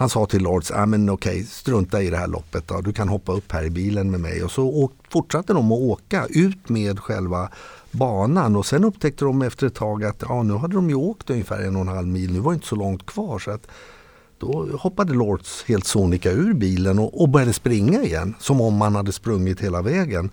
Han 0.00 0.08
sa 0.08 0.26
till 0.26 0.42
Lords, 0.42 0.70
ah, 0.70 0.86
men 0.86 1.10
okej, 1.10 1.44
strunta 1.44 2.02
i 2.02 2.10
det 2.10 2.16
här 2.16 2.26
loppet 2.26 2.68
då. 2.68 2.80
du 2.80 2.92
kan 2.92 3.08
hoppa 3.08 3.32
upp 3.32 3.52
här 3.52 3.64
i 3.64 3.70
bilen 3.70 4.10
med 4.10 4.20
mig. 4.20 4.44
Och 4.44 4.50
så 4.50 4.68
åk, 4.68 4.92
fortsatte 5.08 5.52
de 5.52 5.72
att 5.72 5.78
åka 5.78 6.26
ut 6.26 6.68
med 6.68 7.00
själva 7.00 7.48
banan 7.90 8.56
och 8.56 8.66
sen 8.66 8.84
upptäckte 8.84 9.24
de 9.24 9.42
efter 9.42 9.66
ett 9.66 9.74
tag 9.74 10.04
att 10.04 10.22
ja, 10.28 10.42
nu 10.42 10.54
hade 10.54 10.74
de 10.74 10.88
ju 10.88 10.94
åkt 10.94 11.30
ungefär 11.30 11.58
en 11.58 11.76
och 11.76 11.82
en 11.82 11.88
halv 11.88 12.08
mil, 12.08 12.32
nu 12.32 12.40
var 12.40 12.52
det 12.52 12.54
inte 12.54 12.66
så 12.66 12.76
långt 12.76 13.06
kvar. 13.06 13.38
Så 13.38 13.50
att 13.50 13.66
då 14.38 14.68
hoppade 14.78 15.14
Lords 15.14 15.64
helt 15.66 15.86
sonika 15.86 16.30
ur 16.30 16.54
bilen 16.54 16.98
och, 16.98 17.20
och 17.20 17.28
började 17.28 17.52
springa 17.52 18.02
igen, 18.02 18.34
som 18.38 18.60
om 18.60 18.74
man 18.74 18.94
hade 18.94 19.12
sprungit 19.12 19.60
hela 19.60 19.82
vägen. 19.82 20.30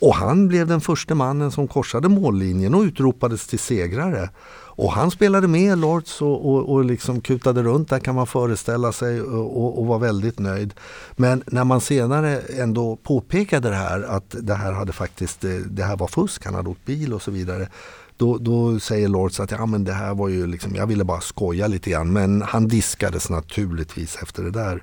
Och 0.00 0.14
han 0.14 0.48
blev 0.48 0.66
den 0.66 0.80
första 0.80 1.14
mannen 1.14 1.50
som 1.50 1.68
korsade 1.68 2.08
mållinjen 2.08 2.74
och 2.74 2.82
utropades 2.82 3.46
till 3.46 3.58
segrare. 3.58 4.30
Och 4.78 4.92
han 4.92 5.10
spelade 5.10 5.48
med 5.48 5.78
Lords 5.78 6.22
och, 6.22 6.50
och, 6.50 6.72
och 6.72 6.84
liksom 6.84 7.20
kutade 7.20 7.62
runt 7.62 7.88
där 7.88 7.98
kan 7.98 8.14
man 8.14 8.26
föreställa 8.26 8.92
sig 8.92 9.22
och, 9.22 9.78
och, 9.78 9.86
var 9.86 9.98
väldigt 9.98 10.38
nöjd. 10.38 10.74
Men 11.16 11.42
när 11.46 11.64
man 11.64 11.80
senare 11.80 12.38
ändå 12.38 12.96
påpekade 12.96 13.68
det 13.68 13.76
här 13.76 14.02
att 14.02 14.36
det 14.40 14.54
här 14.54 14.72
hade 14.72 14.92
faktiskt, 14.92 15.44
eh, 15.44 15.50
det 15.50 15.82
här 15.82 15.96
var 15.96 16.06
fusk, 16.06 16.44
han 16.44 16.54
hade 16.54 16.68
åkt 16.68 16.84
bil 16.84 17.14
och 17.14 17.22
så 17.22 17.30
vidare. 17.30 17.68
då, 18.16 18.38
då 18.38 18.80
säger 18.80 19.08
Lords 19.08 19.40
att 19.40 19.50
ja, 19.50 19.66
men 19.66 19.84
det 19.84 19.92
här 19.92 20.14
var 20.14 20.28
ju 20.28 20.46
liksom, 20.46 20.74
jag 20.74 20.86
ville 20.86 21.04
bara 21.04 21.20
skoja 21.20 21.66
lite 21.66 21.90
grann. 21.90 22.12
Men 22.12 22.42
han 22.42 22.68
diskades 22.68 23.30
naturligtvis 23.30 24.16
efter 24.22 24.42
det 24.42 24.50
där 24.50 24.82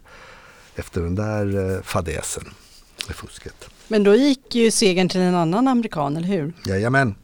efter 0.75 1.01
den 1.01 1.15
där 1.15 1.72
eh, 1.75 1.82
fadäsen 1.82 2.43
fusket. 3.12 3.69
Men 3.88 4.03
då 4.03 4.15
gick 4.15 4.55
ju 4.55 4.72
segern 4.72 5.10
till 5.10 5.22
en 5.22 5.36
annan 5.36 5.67
amerikan, 5.67 6.17
eller 6.17 6.27
hur? 6.27 6.53
Jajamän. 6.65 7.15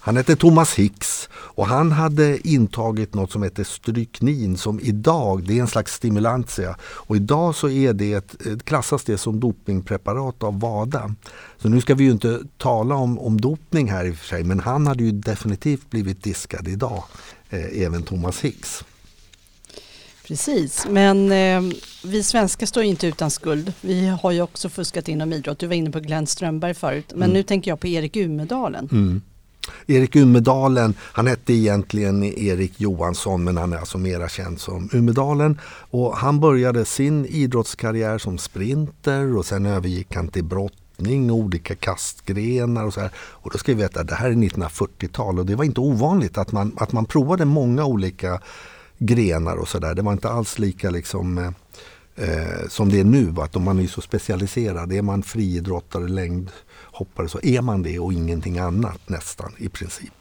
Han 0.00 0.16
hette 0.16 0.36
Thomas 0.36 0.74
Hicks 0.74 1.28
och 1.32 1.66
han 1.66 1.92
hade 1.92 2.48
intagit 2.48 3.14
något 3.14 3.32
som 3.32 3.42
heter 3.42 3.64
stryknin 3.64 4.56
som 4.56 4.80
idag, 4.80 5.44
det 5.46 5.58
är 5.58 5.60
en 5.60 5.68
slags 5.68 5.94
stimulantia. 5.94 6.76
Och 6.82 7.16
idag 7.16 7.54
så 7.54 7.68
är 7.68 7.92
det, 7.92 8.64
klassas 8.64 9.04
det 9.04 9.18
som 9.18 9.40
dopingpreparat 9.40 10.42
av 10.42 10.60
WADA. 10.60 11.14
Så 11.58 11.68
nu 11.68 11.80
ska 11.80 11.94
vi 11.94 12.04
ju 12.04 12.10
inte 12.10 12.40
tala 12.56 12.94
om, 12.94 13.18
om 13.18 13.40
dopning 13.40 13.90
här 13.90 14.04
i 14.04 14.10
och 14.10 14.16
för 14.16 14.26
sig 14.26 14.44
men 14.44 14.60
han 14.60 14.86
hade 14.86 15.04
ju 15.04 15.12
definitivt 15.12 15.90
blivit 15.90 16.22
diskad 16.22 16.68
idag, 16.68 17.04
eh, 17.50 17.82
även 17.82 18.02
Thomas 18.02 18.40
Hicks. 18.40 18.84
Precis, 20.28 20.86
men 20.90 21.32
eh, 21.32 21.76
vi 22.04 22.22
svenskar 22.22 22.66
står 22.66 22.82
inte 22.82 23.06
utan 23.06 23.30
skuld. 23.30 23.72
Vi 23.80 24.06
har 24.06 24.32
ju 24.32 24.42
också 24.42 24.68
fuskat 24.68 25.08
inom 25.08 25.32
idrott. 25.32 25.58
Du 25.58 25.66
var 25.66 25.74
inne 25.74 25.90
på 25.90 26.00
Glenn 26.00 26.26
Strömberg 26.26 26.74
förut, 26.74 27.12
men 27.14 27.22
mm. 27.22 27.32
nu 27.32 27.42
tänker 27.42 27.70
jag 27.70 27.80
på 27.80 27.86
Erik 27.86 28.16
Umedalen. 28.16 28.88
Mm. 28.92 29.22
Erik 29.86 30.16
Umedalen, 30.16 30.94
han 31.00 31.26
hette 31.26 31.52
egentligen 31.52 32.24
Erik 32.24 32.80
Johansson 32.80 33.44
men 33.44 33.56
han 33.56 33.72
är 33.72 33.76
alltså 33.76 33.98
mera 33.98 34.28
känd 34.28 34.60
som 34.60 34.88
Umedalen. 34.92 35.60
Och 35.90 36.16
han 36.16 36.40
började 36.40 36.84
sin 36.84 37.26
idrottskarriär 37.26 38.18
som 38.18 38.38
sprinter 38.38 39.36
och 39.36 39.46
sen 39.46 39.66
övergick 39.66 40.14
han 40.14 40.28
till 40.28 40.44
brottning 40.44 41.30
olika 41.30 41.74
kastgrenar 41.74 42.84
och 42.84 42.94
så 42.94 43.00
här. 43.00 43.10
Och 43.16 43.50
då 43.50 43.58
ska 43.58 43.72
vi 43.72 43.82
veta 43.82 44.00
att 44.00 44.08
det 44.08 44.14
här 44.14 44.30
är 44.30 44.34
1940-tal 44.34 45.38
och 45.38 45.46
det 45.46 45.54
var 45.54 45.64
inte 45.64 45.80
ovanligt 45.80 46.38
att 46.38 46.52
man, 46.52 46.76
att 46.76 46.92
man 46.92 47.04
provade 47.04 47.44
många 47.44 47.84
olika 47.84 48.40
grenar 48.98 49.56
och 49.56 49.68
sådär. 49.68 49.94
Det 49.94 50.02
var 50.02 50.12
inte 50.12 50.28
alls 50.28 50.58
lika 50.58 50.90
liksom 50.90 51.38
eh, 51.38 51.50
eh 52.24 52.68
som 52.68 52.88
det 52.88 53.00
är 53.00 53.04
nu. 53.04 53.34
Att 53.38 53.56
om 53.56 53.62
man 53.62 53.78
är 53.78 53.86
så 53.86 54.00
specialiserad, 54.00 54.92
är 54.92 55.02
man 55.02 55.22
friidrottare, 55.22 56.08
längdhoppare 56.08 57.28
så 57.28 57.40
är 57.42 57.60
man 57.60 57.82
det 57.82 57.98
och 57.98 58.12
ingenting 58.12 58.58
annat 58.58 59.08
nästan 59.08 59.52
i 59.58 59.68
princip. 59.68 60.12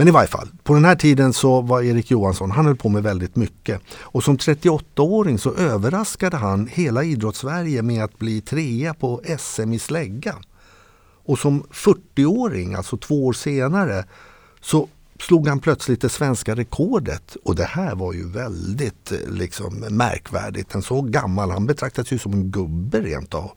Men 0.00 0.08
i 0.08 0.10
varje 0.10 0.28
fall, 0.28 0.48
på 0.62 0.74
den 0.74 0.84
här 0.84 0.96
tiden 0.96 1.32
så 1.32 1.60
var 1.60 1.82
Erik 1.82 2.10
Johansson, 2.10 2.50
han 2.50 2.66
höll 2.66 2.76
på 2.76 2.88
med 2.88 3.02
väldigt 3.02 3.36
mycket. 3.36 3.80
Och 4.00 4.24
som 4.24 4.36
38-åring 4.36 5.38
så 5.38 5.54
överraskade 5.54 6.36
han 6.36 6.66
hela 6.66 7.04
idrottssverige 7.04 7.82
med 7.82 8.04
att 8.04 8.18
bli 8.18 8.40
trea 8.40 8.94
på 8.94 9.22
SM 9.38 9.72
i 9.72 9.78
slägga. 9.78 10.36
Och 11.24 11.38
som 11.38 11.62
40-åring, 11.62 12.74
alltså 12.74 12.96
två 12.96 13.26
år 13.26 13.32
senare, 13.32 14.04
så 14.60 14.88
slog 15.20 15.48
han 15.48 15.60
plötsligt 15.60 16.00
det 16.00 16.08
svenska 16.08 16.54
rekordet. 16.54 17.36
Och 17.44 17.54
det 17.54 17.64
här 17.64 17.94
var 17.94 18.12
ju 18.12 18.28
väldigt 18.28 19.12
eh, 19.12 19.18
liksom, 19.30 19.74
märkvärdigt. 19.74 20.74
En 20.74 20.82
så 20.82 21.02
gammal, 21.02 21.50
han 21.50 21.66
betraktades 21.66 22.12
ju 22.12 22.18
som 22.18 22.32
en 22.32 22.50
gubbe 22.50 23.00
rent 23.00 23.34
av. 23.34 23.50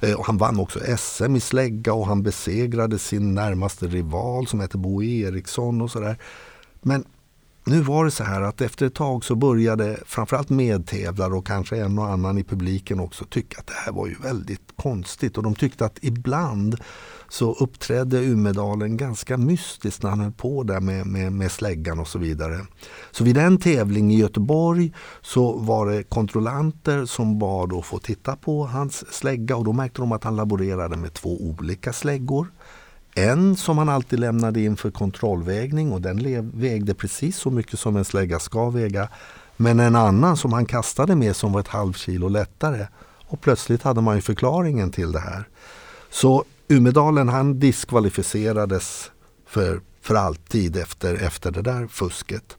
Eh, 0.00 0.12
och 0.12 0.26
han 0.26 0.38
vann 0.38 0.60
också 0.60 0.80
SM 0.96 1.36
i 1.36 1.40
slägga 1.40 1.92
och 1.94 2.06
han 2.06 2.22
besegrade 2.22 2.98
sin 2.98 3.34
närmaste 3.34 3.86
rival 3.86 4.46
som 4.46 4.60
heter 4.60 4.78
Bo 4.78 5.02
Eriksson 5.02 5.82
och 5.82 5.90
sådär. 5.90 6.18
Men 6.82 7.04
nu 7.64 7.80
var 7.80 8.04
det 8.04 8.10
så 8.10 8.24
här 8.24 8.42
att 8.42 8.60
efter 8.60 8.86
ett 8.86 8.94
tag 8.94 9.24
så 9.24 9.34
började 9.34 9.98
framförallt 10.06 10.50
medtävlare 10.50 11.34
och 11.34 11.46
kanske 11.46 11.76
en 11.76 11.98
och 11.98 12.08
annan 12.08 12.38
i 12.38 12.44
publiken 12.44 13.00
också 13.00 13.24
tycka 13.24 13.60
att 13.60 13.66
det 13.66 13.74
här 13.84 13.92
var 13.92 14.06
ju 14.06 14.14
väldigt 14.22 14.72
konstigt. 14.76 15.36
Och 15.36 15.42
de 15.42 15.54
tyckte 15.54 15.84
att 15.84 15.98
ibland 16.02 16.76
så 17.28 17.52
uppträdde 17.52 18.24
Umedalen 18.24 18.96
ganska 18.96 19.36
mystiskt 19.36 20.02
när 20.02 20.10
han 20.10 20.20
höll 20.20 20.32
på 20.32 20.62
där 20.62 20.80
med, 20.80 21.06
med, 21.06 21.32
med 21.32 21.52
släggan 21.52 21.98
och 21.98 22.08
så 22.08 22.18
vidare. 22.18 22.66
Så 23.10 23.24
vid 23.24 23.36
en 23.36 23.58
tävling 23.58 24.12
i 24.12 24.18
Göteborg 24.18 24.92
så 25.22 25.52
var 25.52 25.86
det 25.86 26.02
kontrollanter 26.02 27.04
som 27.04 27.38
bad 27.38 27.72
att 27.72 27.86
få 27.86 27.98
titta 27.98 28.36
på 28.36 28.66
hans 28.66 29.14
slägga 29.14 29.56
och 29.56 29.64
då 29.64 29.72
märkte 29.72 30.00
de 30.00 30.12
att 30.12 30.24
han 30.24 30.36
laborerade 30.36 30.96
med 30.96 31.14
två 31.14 31.36
olika 31.40 31.92
släggor. 31.92 32.46
En 33.14 33.56
som 33.56 33.78
han 33.78 33.88
alltid 33.88 34.20
lämnade 34.20 34.60
in 34.60 34.76
för 34.76 34.90
kontrollvägning 34.90 35.92
och 35.92 36.00
den 36.00 36.50
vägde 36.60 36.94
precis 36.94 37.36
så 37.36 37.50
mycket 37.50 37.78
som 37.78 37.96
en 37.96 38.04
slägga 38.04 38.38
ska 38.38 38.70
väga. 38.70 39.08
Men 39.56 39.80
en 39.80 39.96
annan 39.96 40.36
som 40.36 40.52
han 40.52 40.66
kastade 40.66 41.16
med 41.16 41.36
som 41.36 41.52
var 41.52 41.60
ett 41.60 41.68
halvt 41.68 41.96
kilo 41.96 42.28
lättare. 42.28 42.86
Och 43.28 43.40
plötsligt 43.40 43.82
hade 43.82 44.00
man 44.00 44.14
ju 44.14 44.20
förklaringen 44.20 44.90
till 44.90 45.12
det 45.12 45.20
här. 45.20 45.48
Så 46.10 46.44
Umedalen 46.68 47.28
han 47.28 47.58
diskvalificerades 47.58 49.10
för, 49.46 49.80
för 50.00 50.14
alltid 50.14 50.76
efter, 50.76 51.14
efter 51.14 51.50
det 51.50 51.62
där 51.62 51.86
fusket. 51.86 52.56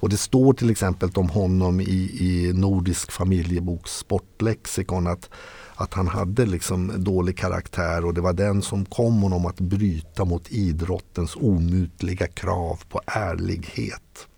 Och 0.00 0.08
det 0.08 0.16
står 0.16 0.52
till 0.52 0.70
exempel 0.70 1.10
om 1.14 1.28
honom 1.28 1.80
i, 1.80 2.10
i 2.20 2.52
Nordisk 2.54 3.12
familjeboks 3.12 3.90
sportlexikon 3.90 5.06
att, 5.06 5.30
att 5.74 5.94
han 5.94 6.08
hade 6.08 6.46
liksom 6.46 7.04
dålig 7.04 7.38
karaktär 7.38 8.04
och 8.04 8.14
det 8.14 8.20
var 8.20 8.32
den 8.32 8.62
som 8.62 8.84
kom 8.84 9.22
honom 9.22 9.46
att 9.46 9.60
bryta 9.60 10.24
mot 10.24 10.48
idrottens 10.48 11.36
omutliga 11.36 12.26
krav 12.26 12.80
på 12.88 13.00
ärlighet. 13.06 14.28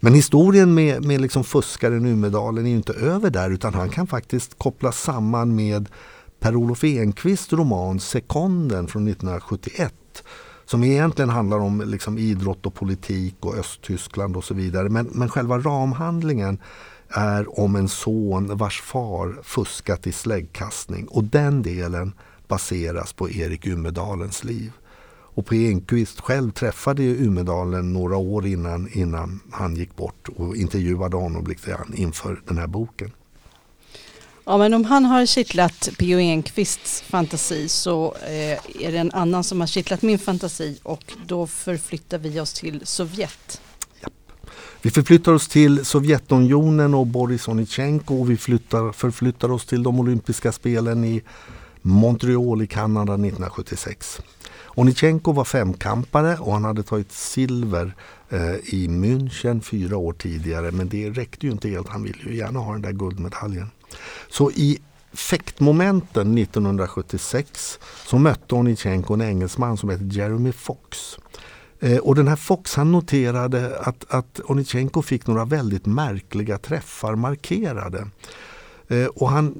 Men 0.00 0.14
historien 0.14 0.74
med, 0.74 1.04
med 1.04 1.20
liksom 1.20 1.44
fuskaren 1.44 2.06
Umedalen 2.06 2.66
är 2.66 2.70
ju 2.70 2.76
inte 2.76 2.92
över 2.92 3.30
där 3.30 3.50
utan 3.50 3.74
han 3.74 3.88
kan 3.88 4.06
faktiskt 4.06 4.58
kopplas 4.58 5.00
samman 5.00 5.54
med 5.54 5.88
Per-Olof 6.42 6.84
Enquists 6.84 7.52
roman 7.52 8.00
Sekonden 8.00 8.88
från 8.88 9.08
1971 9.08 9.94
som 10.64 10.84
egentligen 10.84 11.28
handlar 11.28 11.58
om 11.58 11.82
liksom 11.86 12.18
idrott 12.18 12.66
och 12.66 12.74
politik 12.74 13.34
och 13.40 13.56
Östtyskland 13.56 14.36
och 14.36 14.44
så 14.44 14.54
vidare. 14.54 14.88
Men, 14.88 15.06
men 15.12 15.28
själva 15.28 15.58
ramhandlingen 15.58 16.58
är 17.08 17.60
om 17.60 17.76
en 17.76 17.88
son 17.88 18.56
vars 18.56 18.80
far 18.80 19.40
fuskat 19.42 20.06
i 20.06 20.12
släggkastning 20.12 21.08
och 21.08 21.24
den 21.24 21.62
delen 21.62 22.12
baseras 22.48 23.12
på 23.12 23.30
Erik 23.30 23.66
Umedalens 23.66 24.44
liv. 24.44 24.72
Och 25.34 25.46
P. 25.46 25.68
Enquist 25.68 26.20
själv 26.20 26.50
träffade 26.50 27.02
ju 27.02 27.26
Umedalen 27.26 27.92
några 27.92 28.16
år 28.16 28.46
innan, 28.46 28.88
innan 28.92 29.40
han 29.52 29.76
gick 29.76 29.96
bort 29.96 30.28
och 30.36 30.56
intervjuade 30.56 31.16
honom 31.16 31.46
lite 31.46 31.70
grann 31.70 31.94
inför 31.94 32.42
den 32.46 32.58
här 32.58 32.66
boken. 32.66 33.10
Ja 34.44 34.58
men 34.58 34.74
om 34.74 34.84
han 34.84 35.04
har 35.04 35.26
kittlat 35.26 35.88
P.O. 35.98 36.18
Enquists 36.18 37.02
fantasi 37.02 37.68
så 37.68 38.14
eh, 38.14 38.86
är 38.86 38.92
det 38.92 38.98
en 38.98 39.12
annan 39.12 39.44
som 39.44 39.60
har 39.60 39.66
kittlat 39.66 40.02
min 40.02 40.18
fantasi 40.18 40.78
och 40.82 41.12
då 41.26 41.46
förflyttar 41.46 42.18
vi 42.18 42.40
oss 42.40 42.52
till 42.52 42.80
Sovjet. 42.84 43.60
Vi 44.82 44.90
förflyttar 44.90 45.32
oss 45.32 45.48
till 45.48 45.84
Sovjetunionen 45.84 46.94
och 46.94 47.06
Boris 47.06 47.48
Onitjenko 47.48 48.20
och 48.20 48.30
vi 48.30 48.36
flyttar, 48.36 48.92
förflyttar 48.92 49.50
oss 49.50 49.66
till 49.66 49.82
de 49.82 50.00
olympiska 50.00 50.52
spelen 50.52 51.04
i 51.04 51.22
Montreal 51.82 52.62
i 52.62 52.66
Kanada 52.66 53.12
1976. 53.12 54.20
Onitjenko 54.74 55.32
var 55.32 55.44
femkampare 55.44 56.36
och 56.38 56.52
han 56.52 56.64
hade 56.64 56.82
tagit 56.82 57.12
silver 57.12 57.94
eh, 58.30 58.54
i 58.54 58.88
München 58.88 59.60
fyra 59.60 59.96
år 59.96 60.12
tidigare 60.12 60.70
men 60.70 60.88
det 60.88 61.10
räckte 61.10 61.46
ju 61.46 61.52
inte 61.52 61.68
helt. 61.68 61.88
Han 61.88 62.02
ville 62.02 62.22
ju 62.30 62.36
gärna 62.36 62.60
ha 62.60 62.72
den 62.72 62.82
där 62.82 62.92
guldmedaljen. 62.92 63.70
Så 64.28 64.50
i 64.50 64.78
fäktmomenten 65.12 66.38
1976 66.38 67.78
så 68.06 68.18
mötte 68.18 68.54
Onitjenko 68.54 69.14
en 69.14 69.22
engelsman 69.22 69.76
som 69.76 69.88
hette 69.88 70.04
Jeremy 70.04 70.52
Fox. 70.52 71.18
Eh, 71.80 71.98
och 71.98 72.14
den 72.14 72.28
här 72.28 72.36
Fox 72.36 72.74
han 72.74 72.92
noterade 72.92 73.78
att, 73.78 74.04
att 74.08 74.40
Onitjenko 74.44 75.02
fick 75.02 75.26
några 75.26 75.44
väldigt 75.44 75.86
märkliga 75.86 76.58
träffar 76.58 77.14
markerade. 77.14 78.08
Eh, 78.88 79.06
och 79.06 79.28
han 79.28 79.54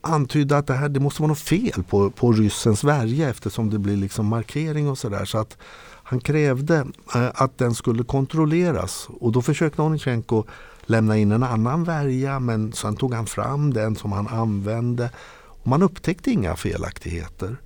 antydde 0.00 0.58
att 0.58 0.66
det, 0.66 0.74
här, 0.74 0.88
det 0.88 1.00
måste 1.00 1.22
vara 1.22 1.28
något 1.28 1.38
fel 1.38 1.84
på, 1.88 2.10
på 2.10 2.32
ryssens 2.32 2.84
värja 2.84 3.28
eftersom 3.28 3.70
det 3.70 3.78
blir 3.78 3.96
liksom 3.96 4.26
markering 4.26 4.88
och 4.88 4.98
sådär. 4.98 5.24
Så 5.24 5.38
att 5.38 5.58
han 6.02 6.20
krävde 6.20 6.86
eh, 7.14 7.28
att 7.34 7.58
den 7.58 7.74
skulle 7.74 8.04
kontrolleras 8.04 9.08
och 9.20 9.32
då 9.32 9.42
försökte 9.42 9.82
Onitjenko 9.82 10.44
lämna 10.86 11.16
in 11.16 11.32
en 11.32 11.42
annan 11.42 11.84
värja 11.84 12.40
men 12.40 12.72
sen 12.72 12.96
tog 12.96 13.14
han 13.14 13.26
fram 13.26 13.74
den 13.74 13.96
som 13.96 14.12
han 14.12 14.28
använde. 14.28 15.10
Och 15.46 15.66
man 15.66 15.82
upptäckte 15.82 16.30
inga 16.30 16.56
felaktigheter. 16.56 17.56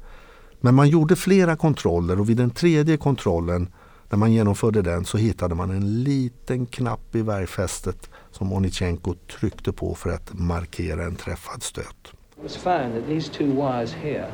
Men 0.61 0.75
man 0.75 0.89
gjorde 0.89 1.17
flera 1.17 1.57
kontroller 1.57 2.21
och 2.21 2.29
vid 2.29 2.37
den 2.37 2.51
tredje 2.51 2.97
kontrollen 2.97 3.69
när 4.11 4.19
man 4.19 4.33
genomförde 4.33 4.83
den 4.83 5.05
så 5.05 5.19
hittade 5.19 5.55
man 5.55 5.71
en 5.71 6.03
liten 6.03 6.67
knapp 6.67 7.15
i 7.15 7.23
värjfästet 7.23 8.11
som 8.31 8.53
Onichenko 8.53 9.15
tryckte 9.41 9.73
på 9.73 9.95
för 9.95 10.11
att 10.11 10.31
markera 10.33 11.05
en 11.05 11.17
träffad 11.17 11.63
stöt. 11.63 12.13
It 12.37 12.43
was 12.43 12.57
found 12.57 12.95
that 12.95 13.07
these 13.07 13.33
two 13.33 13.47
wires 13.47 13.93
here 13.93 14.31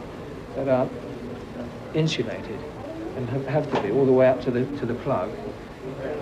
that 0.56 0.68
are 0.68 0.88
insulated 1.94 2.58
and 3.16 3.28
have 3.48 3.66
to 3.66 3.82
be 3.82 4.00
all 4.00 4.06
the 4.06 4.12
way 4.12 4.30
up 4.30 4.44
to 4.44 4.50
the, 4.50 4.64
to 4.64 4.86
the 4.86 4.94
plug 4.94 5.28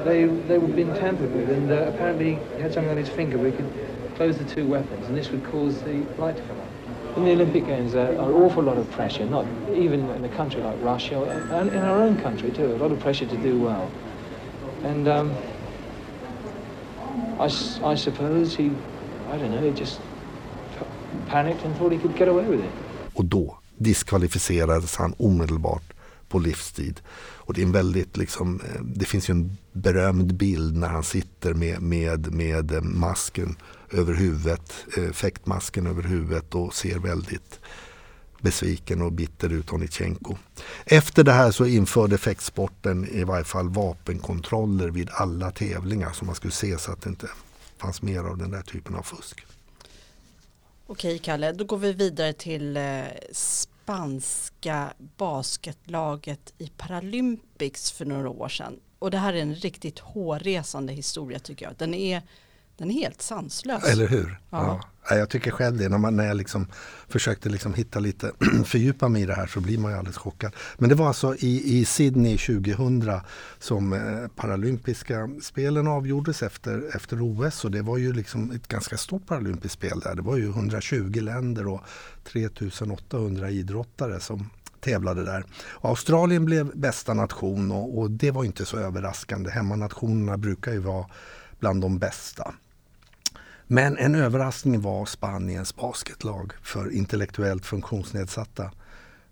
they 0.05 0.25
they 0.25 0.59
were 0.59 0.69
being 0.69 0.95
tampered 0.95 1.35
with, 1.35 1.51
and 1.51 1.71
apparently 1.71 2.39
he 2.57 2.63
had 2.63 2.73
something 2.73 2.91
on 2.91 2.97
his 2.97 3.09
finger 3.09 3.39
where 3.39 3.51
he 3.51 3.57
could 3.57 3.73
close 4.17 4.39
the 4.39 4.45
two 4.45 4.67
weapons, 4.67 5.07
and 5.07 5.17
this 5.17 5.31
would 5.31 5.45
cause 5.45 5.83
the 5.83 6.05
light 6.19 6.37
to 6.37 6.43
come 6.43 6.61
on. 6.61 6.73
in 7.17 7.25
the 7.25 7.33
Olympic 7.33 7.67
Games, 7.67 7.93
there 7.93 8.09
are 8.09 8.31
an 8.31 8.43
awful 8.43 8.63
lot 8.63 8.79
of 8.79 8.91
pressure, 8.91 9.27
not 9.27 9.47
even 9.73 10.09
in 10.11 10.25
a 10.25 10.29
country 10.31 10.63
like 10.63 10.77
Russia, 10.83 11.23
and 11.53 11.71
in 11.71 11.79
our 11.79 12.01
own 12.01 12.17
country 12.23 12.51
too, 12.51 12.67
a 12.67 12.79
lot 12.79 12.91
of 12.91 13.01
pressure 13.01 13.27
to 13.27 13.37
do 13.37 13.59
well. 13.59 13.91
And 14.83 15.09
um, 15.09 15.35
I, 17.39 17.45
I 17.85 17.95
suppose 17.95 18.57
he, 18.57 18.71
I 19.31 19.37
don't 19.37 19.51
know, 19.51 19.61
he 19.61 19.71
just 19.71 20.01
panicked 21.27 21.63
and 21.65 21.77
thought 21.77 21.93
he 21.93 21.99
could 21.99 22.17
get 22.17 22.29
away 22.29 22.47
with 22.47 22.61
it. 22.61 22.71
Och 23.15 23.25
då 23.25 23.59
diskvalificerades 23.77 24.97
han 24.97 25.15
omedelbart 25.19 25.93
på 26.29 26.39
livstid. 26.39 27.01
Och 27.53 27.57
det 27.57 27.63
är 27.63 27.67
en 27.67 27.73
väldigt 27.73 28.17
liksom, 28.17 28.61
eh, 28.61 28.83
det 28.83 29.05
finns 29.05 29.31
ju 29.31 29.33
en 29.33 29.57
berömd 29.73 30.35
bild 30.35 30.77
när 30.77 30.89
han 30.89 31.03
sitter 31.03 31.55
med, 31.55 31.83
med, 31.83 32.33
med 32.33 32.73
eh, 32.73 32.83
masken 32.83 33.57
över 33.91 34.15
huvudet, 34.15 34.75
eh, 34.97 35.11
fäktmasken 35.11 35.87
över 35.87 36.03
huvudet 36.03 36.55
och 36.55 36.75
ser 36.75 36.99
väldigt 36.99 37.61
besviken 38.41 39.03
och 39.03 39.13
bitter 39.13 39.53
ut 39.53 39.73
Onitjenko. 39.73 40.37
Efter 40.85 41.25
det 41.25 41.33
här 41.33 41.51
så 41.51 41.67
införde 41.67 42.19
fäktsporten 42.19 43.09
i 43.09 43.25
varje 43.25 43.45
fall 43.45 43.69
vapenkontroller 43.69 44.89
vid 44.89 45.11
alla 45.11 45.51
tävlingar 45.51 46.13
så 46.13 46.25
man 46.25 46.35
skulle 46.35 46.53
se 46.53 46.79
så 46.79 46.93
att 46.93 47.03
det 47.03 47.11
inte 47.11 47.29
fanns 47.79 48.03
mer 48.03 48.21
av 48.21 48.39
den 48.39 48.51
där 48.51 48.63
typen 48.63 48.95
av 48.95 49.03
fusk. 49.03 49.47
Okej 50.87 51.19
Kalle, 51.19 51.53
då 51.53 51.65
går 51.65 51.79
vi 51.79 51.93
vidare 51.93 52.33
till 52.33 52.77
eh, 52.77 52.83
spanska 53.93 54.93
basketlaget 55.17 56.55
i 56.59 56.69
Paralympics 56.69 57.93
för 57.93 58.05
några 58.05 58.31
år 58.31 58.49
sedan. 58.49 58.81
Och 58.99 59.11
det 59.11 59.19
här 59.19 59.35
är 59.35 59.43
en 59.43 59.55
riktigt 59.55 59.99
hårresande 59.99 60.93
historia 60.93 61.39
tycker 61.39 61.67
jag. 61.67 61.75
Den 61.77 61.95
är, 61.95 62.23
den 62.77 62.91
är 62.91 62.95
helt 62.95 63.23
sanslös. 63.23 63.85
Eller 63.85 64.09
hur? 64.09 64.41
Ja. 64.51 64.81
ja. 65.09 65.17
Jag 65.17 65.31
tycker 65.31 65.51
själv 65.51 65.79
det. 65.79 65.89
När, 65.89 65.99
man, 65.99 66.17
när 66.17 66.27
jag 66.27 66.37
liksom 66.37 66.67
försökte 67.09 67.49
liksom 67.49 67.75
hitta 67.75 68.01
lite, 68.01 68.33
fördjupa 68.65 69.09
mig 69.09 69.23
i 69.23 69.27
det 69.27 69.35
här 69.35 69.47
så 69.47 69.61
blir 69.61 69.79
man 69.79 69.93
ju 69.93 69.99
alldeles 69.99 70.17
chockad. 70.17 70.53
Men 70.79 70.89
det 70.89 70.95
var 70.95 71.07
alltså 71.07 71.35
i, 71.35 71.79
i 71.79 71.85
Sydney 71.85 72.39
2000 72.39 73.21
som 73.59 73.93
eh, 73.93 74.29
paralympiska 74.37 75.29
spelen 75.43 75.87
avgjordes 75.89 76.43
efter, 76.43 76.97
efter 76.97 77.19
OS. 77.21 77.65
Och 77.65 77.71
det 77.71 77.83
var 77.83 77.99
ju 77.99 78.13
liksom 78.13 78.51
ett 78.51 78.69
ganska 78.69 78.97
stort 78.97 79.27
paralympiskt 79.27 79.79
spel 79.79 80.01
där. 80.01 80.15
Det 80.15 80.23
var 80.23 80.37
ju 80.37 80.49
120 80.49 81.21
länder 81.21 81.67
och 81.67 81.81
3800 82.25 83.51
idrottare 83.51 84.21
som 84.21 84.51
tävlade 84.83 85.25
där. 85.25 85.45
Australien 85.81 86.45
blev 86.45 86.79
bästa 86.79 87.15
nation 87.15 87.73
och, 87.73 87.99
och, 87.99 88.11
det 88.11 88.31
var 88.31 88.45
inte 88.45 88.65
så 88.65 88.77
överraskande. 88.77 89.51
Hemmanationerna 89.51 90.39
brukar 90.39 90.73
ju 90.73 90.79
vara 90.79 91.07
bland 91.63 91.81
de 91.81 91.99
bästa. 91.99 92.55
Men 93.67 93.99
en 93.99 94.15
överraskning 94.15 94.81
var 94.81 95.07
Spaniens 95.07 95.77
basketlag 95.77 96.53
för 96.63 96.93
intellektuellt 96.93 97.67
funktionsnedsatta. 97.67 98.71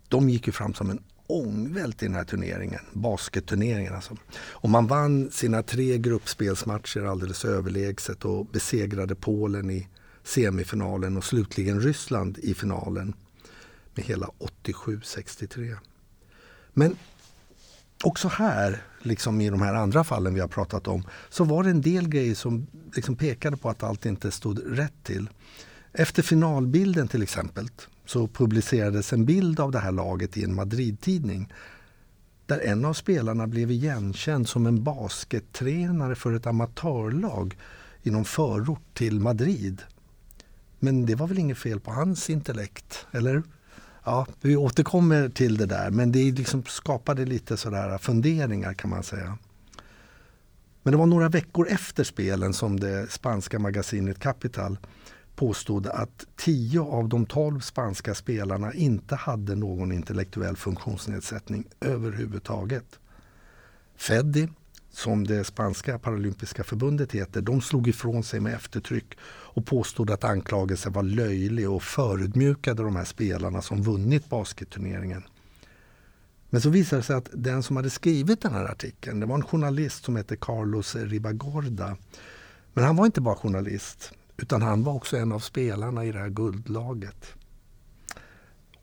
De 0.07 0.29
gick 0.29 0.47
ju 0.47 0.53
fram 0.53 0.73
som 0.73 0.89
en 0.89 1.03
ångvält 1.27 2.03
i 2.03 2.05
den 2.05 2.15
här 2.15 2.23
turneringen, 2.23 2.79
basketturneringen 2.93 3.95
alltså. 3.95 4.17
Och 4.33 4.69
man 4.69 4.87
vann 4.87 5.31
sina 5.31 5.63
tre 5.63 5.97
gruppspelsmatcher 5.97 7.05
alldeles 7.05 7.45
överlägset 7.45 8.25
och 8.25 8.45
besegrade 8.45 9.15
Polen 9.15 9.69
i 9.69 9.87
semifinalen 10.23 11.17
och 11.17 11.23
slutligen 11.23 11.81
Ryssland 11.81 12.37
i 12.37 12.53
finalen 12.53 13.13
med 13.95 14.05
hela 14.05 14.27
87-63. 14.63 15.77
Men 16.73 16.95
också 18.03 18.27
här, 18.27 18.83
liksom 19.01 19.41
i 19.41 19.49
de 19.49 19.61
här 19.61 19.73
andra 19.73 20.03
fallen 20.03 20.33
vi 20.33 20.39
har 20.39 20.47
pratat 20.47 20.87
om, 20.87 21.03
så 21.29 21.43
var 21.43 21.63
det 21.63 21.69
en 21.69 21.81
del 21.81 22.07
grejer 22.07 22.35
som 22.35 22.67
liksom 22.95 23.15
pekade 23.15 23.57
på 23.57 23.69
att 23.69 23.83
allt 23.83 24.05
inte 24.05 24.31
stod 24.31 24.77
rätt 24.77 25.03
till. 25.03 25.29
Efter 25.93 26.23
finalbilden 26.23 27.07
till 27.07 27.23
exempel 27.23 27.67
så 28.05 28.27
publicerades 28.27 29.13
en 29.13 29.25
bild 29.25 29.59
av 29.59 29.71
det 29.71 29.79
här 29.79 29.91
laget 29.91 30.37
i 30.37 30.43
en 30.43 30.55
Madrid-tidning 30.55 31.53
där 32.45 32.59
en 32.59 32.85
av 32.85 32.93
spelarna 32.93 33.47
blev 33.47 33.71
igenkänd 33.71 34.49
som 34.49 34.65
en 34.65 34.83
baskettränare 34.83 36.15
för 36.15 36.33
ett 36.33 36.47
amatörlag 36.47 37.57
i 38.03 38.11
någon 38.11 38.25
förort 38.25 38.93
till 38.93 39.19
Madrid. 39.19 39.81
Men 40.79 41.05
det 41.05 41.15
var 41.15 41.27
väl 41.27 41.39
inget 41.39 41.57
fel 41.57 41.79
på 41.79 41.91
hans 41.91 42.29
intellekt, 42.29 43.05
eller? 43.11 43.43
Ja, 44.03 44.27
vi 44.41 44.55
återkommer 44.55 45.29
till 45.29 45.57
det 45.57 45.65
där 45.65 45.91
men 45.91 46.11
det 46.11 46.31
liksom 46.31 46.63
skapade 46.63 47.25
lite 47.25 47.57
sådär 47.57 47.97
funderingar 47.97 48.73
kan 48.73 48.89
man 48.89 49.03
säga. 49.03 49.37
Men 50.83 50.91
det 50.91 50.97
var 50.97 51.05
några 51.05 51.29
veckor 51.29 51.67
efter 51.69 52.03
spelen 52.03 52.53
som 52.53 52.79
det 52.79 53.11
spanska 53.11 53.59
magasinet 53.59 54.19
Capital 54.19 54.77
påstod 55.35 55.87
att 55.87 56.25
10 56.35 56.79
av 56.81 57.09
de 57.09 57.25
12 57.25 57.59
spanska 57.59 58.15
spelarna 58.15 58.73
inte 58.73 59.15
hade 59.15 59.55
någon 59.55 59.91
intellektuell 59.91 60.55
funktionsnedsättning 60.55 61.65
överhuvudtaget. 61.81 62.99
Feddi, 63.97 64.49
som 64.91 65.27
det 65.27 65.43
spanska 65.43 65.99
paralympiska 65.99 66.63
förbundet 66.63 67.11
heter, 67.11 67.41
de 67.41 67.61
slog 67.61 67.87
ifrån 67.87 68.23
sig 68.23 68.39
med 68.39 68.53
eftertryck 68.53 69.17
och 69.53 69.65
påstod 69.65 70.11
att 70.11 70.23
anklagelsen 70.23 70.93
var 70.93 71.03
löjlig 71.03 71.69
och 71.69 71.83
förödmjukade 71.83 72.83
de 72.83 72.95
här 72.95 73.05
spelarna 73.05 73.61
som 73.61 73.81
vunnit 73.81 74.29
basketturneringen. 74.29 75.23
Men 76.49 76.61
så 76.61 76.69
visade 76.69 77.01
det 77.01 77.05
sig 77.05 77.15
att 77.15 77.29
den 77.33 77.63
som 77.63 77.75
hade 77.75 77.89
skrivit 77.89 78.41
den 78.41 78.53
här 78.53 78.65
artikeln, 78.65 79.19
det 79.19 79.25
var 79.25 79.35
en 79.35 79.43
journalist 79.43 80.03
som 80.03 80.15
hette 80.15 80.35
Carlos 80.35 80.95
Ribagorda. 80.95 81.97
Men 82.73 82.83
han 82.83 82.95
var 82.95 83.05
inte 83.05 83.21
bara 83.21 83.35
journalist, 83.35 84.13
utan 84.37 84.61
han 84.61 84.83
var 84.83 84.93
också 84.93 85.17
en 85.17 85.31
av 85.31 85.39
spelarna 85.39 86.05
i 86.05 86.11
det 86.11 86.19
här 86.19 86.29
guldlaget. 86.29 87.33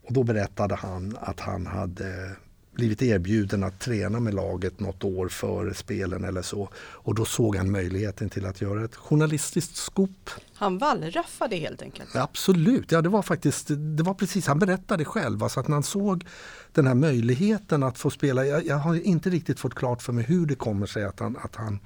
Och 0.01 0.13
då 0.13 0.23
berättade 0.23 0.75
han 0.75 1.17
att 1.21 1.39
han 1.39 1.65
hade 1.65 2.35
blivit 2.71 3.01
erbjuden 3.01 3.63
att 3.63 3.79
träna 3.79 4.19
med 4.19 4.33
laget 4.33 4.79
något 4.79 5.03
år 5.03 5.27
före 5.29 5.73
spelen 5.73 6.23
eller 6.23 6.41
så. 6.41 6.69
Och 6.77 7.15
då 7.15 7.25
såg 7.25 7.55
han 7.55 7.71
möjligheten 7.71 8.29
till 8.29 8.45
att 8.45 8.61
göra 8.61 8.85
ett 8.85 8.95
journalistiskt 8.95 9.75
skop. 9.75 10.29
Han 10.53 10.77
wallraffade 10.77 11.55
helt 11.55 11.81
enkelt? 11.81 12.15
Absolut, 12.15 12.91
ja 12.91 13.01
det 13.01 13.09
var 13.09 13.21
faktiskt, 13.21 13.67
det 13.67 14.03
var 14.03 14.13
precis, 14.13 14.47
han 14.47 14.59
berättade 14.59 15.05
själv, 15.05 15.43
alltså 15.43 15.59
att 15.59 15.67
när 15.67 15.75
han 15.75 15.83
såg 15.83 16.25
den 16.73 16.87
här 16.87 16.95
möjligheten 16.95 17.83
att 17.83 17.97
få 17.97 18.09
spela, 18.09 18.45
jag, 18.45 18.65
jag 18.65 18.75
har 18.75 18.95
inte 18.95 19.29
riktigt 19.29 19.59
fått 19.59 19.75
klart 19.75 20.01
för 20.01 20.13
mig 20.13 20.23
hur 20.23 20.45
det 20.45 20.55
kommer 20.55 20.85
sig 20.85 21.03
att 21.03 21.19
han, 21.19 21.37
att 21.37 21.55
han 21.55 21.79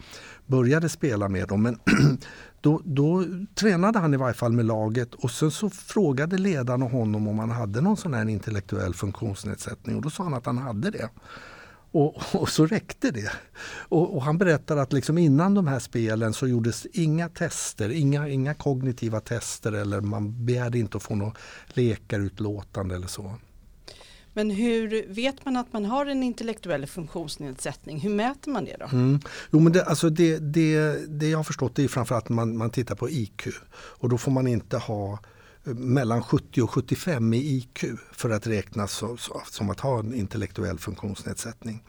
började 0.45 0.89
spela 0.89 1.29
med 1.29 1.47
dem. 1.47 1.62
Men 1.62 1.79
då, 2.62 2.82
då 2.86 3.25
tränade 3.56 3.99
han 3.99 4.13
i 4.13 4.17
varje 4.17 4.34
fall 4.34 4.51
med 4.51 4.65
laget 4.65 5.13
och 5.13 5.32
sen 5.32 5.51
så 5.51 5.69
frågade 5.69 6.38
ledarna 6.38 6.86
honom 6.86 7.27
om 7.27 7.39
han 7.39 7.49
hade 7.51 7.82
någon 7.82 7.97
sån 7.97 8.13
här 8.13 8.29
intellektuell 8.29 8.93
funktionsnedsättning 8.93 9.95
och 9.95 10.01
då 10.01 10.10
sa 10.10 10.23
han 10.23 10.34
att 10.34 10.45
han 10.45 10.58
hade 10.58 10.89
det. 10.89 11.10
Och, 11.91 12.36
och, 12.36 12.49
så 12.49 12.65
räckte 12.65 13.12
det. 13.12 13.32
Och, 13.65 14.15
och, 14.15 14.23
han 14.23 14.38
berättar 14.38 14.77
att 14.77 14.93
liksom 14.93 15.17
innan 15.17 15.53
de 15.53 15.67
här 15.67 15.79
spelen 15.79 16.34
så 16.34 16.47
gjordes 16.47 16.86
inga 16.86 17.29
tester, 17.29 17.89
inga, 17.89 18.27
inga 18.27 18.53
kognitiva 18.53 19.19
tester 19.19 19.71
eller 19.71 20.01
man 20.01 20.45
begärde 20.45 20.79
inte 20.79 20.97
att 20.97 21.03
få 21.03 21.15
något 21.15 21.38
läkarutlåtande 21.67 22.95
eller 22.95 23.08
så. 23.08 23.36
Men 24.34 24.52
hur 24.52 25.13
vet 25.13 25.46
man 25.46 25.58
att 25.58 25.74
man 25.74 25.86
har 25.86 26.06
en 26.06 26.24
intellektuell 26.24 26.88
funktionsnedsättning? 26.88 28.00
Hur 28.00 28.10
mäter 28.10 28.52
man 28.52 28.65
det 28.65 28.78
då? 28.80 28.86
Mm. 28.86 29.19
Jo, 29.52 29.60
men 29.60 29.74
det, 29.74 29.86
alltså 29.86 30.10
det, 30.10 30.38
det, 30.38 30.98
det 31.19 31.30
jag 31.30 31.39
har 31.39 31.43
förstått 31.43 31.80
är 31.80 31.88
framförallt 31.88 32.26
att 32.26 32.30
man, 32.30 32.58
man 32.58 32.69
tittar 32.69 32.96
på 32.96 33.10
IQ. 33.10 33.48
Och 33.74 34.10
då 34.10 34.17
får 34.17 34.32
man 34.32 34.48
inte 34.48 34.78
ha 34.78 35.19
eh, 35.65 35.74
mellan 35.74 36.24
70 36.24 36.62
och 36.62 36.72
75 36.72 37.34
i 37.34 37.38
IQ 37.38 37.86
för 38.12 38.30
att 38.30 38.48
räknas 38.48 38.91
som, 38.91 39.17
som 39.52 39.69
att 39.69 39.80
ha 39.80 40.00
en 40.00 40.13
intellektuell 40.13 40.80
funktionsnedsättning. 40.80 41.84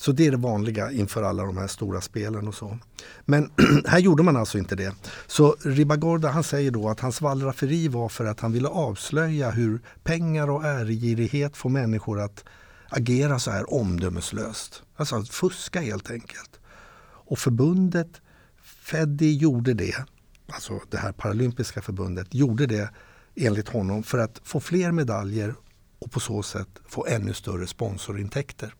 Så 0.00 0.12
det 0.12 0.26
är 0.26 0.30
det 0.30 0.36
vanliga 0.36 0.92
inför 0.92 1.22
alla 1.22 1.44
de 1.44 1.56
här 1.56 1.66
stora 1.66 2.00
spelen 2.00 2.48
och 2.48 2.54
så. 2.54 2.78
Men 3.24 3.50
här 3.86 3.98
gjorde 3.98 4.22
man 4.22 4.36
alltså 4.36 4.58
inte 4.58 4.76
det. 4.76 4.94
Så 5.26 5.56
Ribagorda 5.60 6.28
han 6.28 6.44
säger 6.44 6.70
då 6.70 6.88
att 6.88 7.00
hans 7.00 7.20
wallrafferi 7.20 7.88
var 7.88 8.08
för 8.08 8.24
att 8.24 8.40
han 8.40 8.52
ville 8.52 8.68
avslöja 8.68 9.50
hur 9.50 9.80
pengar 10.02 10.50
och 10.50 10.64
ärgirighet 10.64 11.56
får 11.56 11.70
människor 11.70 12.20
att 12.20 12.44
agera 12.88 13.38
så 13.38 13.50
här 13.50 13.74
omdömeslöst. 13.74 14.82
Alltså 14.96 15.16
att 15.16 15.28
fuska 15.28 15.80
helt 15.80 16.10
enkelt. 16.10 16.60
Och 17.02 17.38
förbundet 17.38 18.20
Feddi 18.62 19.36
gjorde 19.36 19.74
det, 19.74 20.04
alltså 20.52 20.80
det 20.90 20.98
här 20.98 21.12
paralympiska 21.12 21.82
förbundet, 21.82 22.34
gjorde 22.34 22.66
det 22.66 22.90
enligt 23.34 23.68
honom 23.68 24.02
för 24.02 24.18
att 24.18 24.40
få 24.44 24.60
fler 24.60 24.92
medaljer 24.92 25.54
och 25.98 26.12
på 26.12 26.20
så 26.20 26.42
sätt 26.42 26.68
få 26.88 27.06
ännu 27.06 27.34
större 27.34 27.66
sponsorintäkter. 27.66 28.74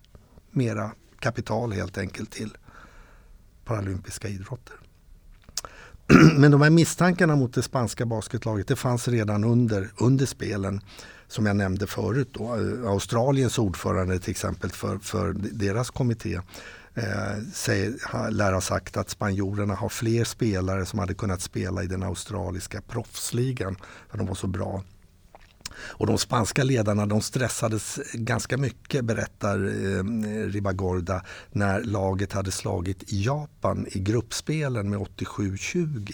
Mera 0.51 0.93
kapital 1.21 1.73
helt 1.73 1.99
enkelt 1.99 2.31
till 2.31 2.57
paralympiska 3.65 4.29
idrotter. 4.29 4.77
Men 6.37 6.51
de 6.51 6.63
här 6.63 6.71
misstankarna 6.71 7.37
mot 7.37 7.55
det 7.55 7.63
spanska 7.63 8.07
basketlaget 8.07 8.69
det 8.69 8.77
fanns 8.77 9.09
redan 9.09 9.45
under, 9.45 9.91
under 9.99 10.27
spelen 10.27 10.81
som 11.29 11.47
jag 11.47 11.57
nämnde 11.57 11.87
förut. 11.87 12.29
Då. 12.33 12.57
Eh, 12.57 12.91
Australiens 12.91 13.59
ordförande 13.59 14.19
till 14.19 14.31
exempel 14.31 14.71
för, 14.71 14.99
för 14.99 15.33
deras 15.53 15.91
kommitté 15.91 16.41
eh, 16.95 17.43
säger, 17.53 18.31
lär 18.31 18.53
ha 18.53 18.61
sagt 18.61 18.97
att 18.97 19.11
spanjorerna 19.11 19.75
har 19.75 19.89
fler 19.89 20.25
spelare 20.25 20.87
som 20.87 20.99
hade 20.99 21.15
kunnat 21.15 21.41
spela 21.41 21.83
i 21.83 21.87
den 21.87 22.03
australiska 22.03 22.81
proffsligan 22.81 23.77
för 24.09 24.19
de 24.19 24.27
var 24.27 24.35
så 24.35 24.47
bra. 24.47 24.83
Och 25.83 26.07
de 26.07 26.19
spanska 26.19 26.65
ledarna 26.65 27.07
de 27.07 27.21
stressades 27.21 27.99
ganska 28.13 28.57
mycket 28.57 29.05
berättar 29.05 29.57
eh, 29.57 30.05
Ribagorda 30.47 31.23
när 31.53 31.81
laget 31.81 32.33
hade 32.33 32.51
slagit 32.51 33.13
Japan 33.13 33.87
i 33.91 33.99
gruppspelen 33.99 34.91
med 34.91 34.99
87-20. 34.99 36.13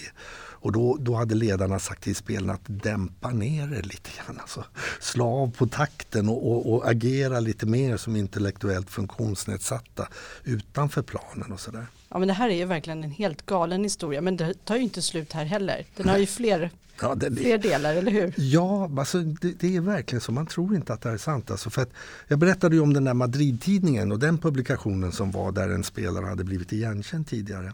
Och 0.67 0.73
då, 0.73 0.97
då 1.01 1.15
hade 1.15 1.35
ledarna 1.35 1.79
sagt 1.79 2.03
till 2.03 2.17
spelarna 2.17 2.53
att 2.53 2.65
dämpa 2.67 3.31
ner 3.31 3.67
det 3.67 3.83
lite 3.83 4.11
grann. 4.17 4.41
Alltså, 4.41 4.65
slå 5.01 5.29
av 5.29 5.51
på 5.51 5.67
takten 5.67 6.29
och, 6.29 6.51
och, 6.51 6.73
och, 6.73 6.91
agera 6.91 7.41
lite 7.41 7.67
mer 7.67 7.97
som 7.97 8.17
intellektuellt 8.17 8.91
funktionsnedsatta 8.91 10.09
utanför 10.45 11.03
planen 11.03 11.53
och 11.53 11.61
sådär. 11.61 11.87
Ja 12.09 12.19
men 12.19 12.29
det 12.29 12.35
här 12.35 12.49
är 12.49 12.55
ju 12.55 12.65
verkligen 12.65 13.05
en 13.05 13.11
helt 13.11 13.47
galen 13.47 13.85
historia 13.85 14.21
men 14.21 14.37
det 14.37 14.65
tar 14.65 14.77
ju 14.77 14.83
inte 14.83 15.03
slut 15.03 15.33
här 15.33 15.45
heller. 15.45 15.85
Den 15.97 16.09
har 16.09 16.19
ju 16.19 16.27
fler, 16.27 16.71
ja, 17.01 17.15
det, 17.15 17.37
fler 17.37 17.59
delar, 17.59 17.95
eller 17.95 18.13
hur? 18.13 18.35
Ja, 18.37 18.91
alltså, 18.99 19.21
det, 19.21 19.61
det, 19.61 19.77
är 19.77 19.81
verkligen 19.81 20.21
så. 20.21 20.33
Man 20.33 20.47
tror 20.47 20.75
inte 20.75 20.93
att 20.93 21.01
det 21.01 21.09
här 21.09 21.15
är 21.15 21.19
sant. 21.19 21.51
Alltså, 21.51 21.71
för 21.71 21.83
att 21.83 21.91
jag 22.29 22.39
berättade 22.39 22.77
ju 22.77 22.83
om 22.83 22.93
den 22.93 23.05
där 23.05 23.15
Madrid-tidningen 23.15 24.13
och 24.13 24.19
den 24.19 24.39
publikationen 24.39 25.13
som 25.13 25.31
var 25.31 25.53
där 25.53 25.69
en 25.69 25.85
spelare 25.85 26.27
hade 26.27 26.45
blivit 26.45 26.73
igenkänd 26.73 27.27
tidigare. 27.27 27.73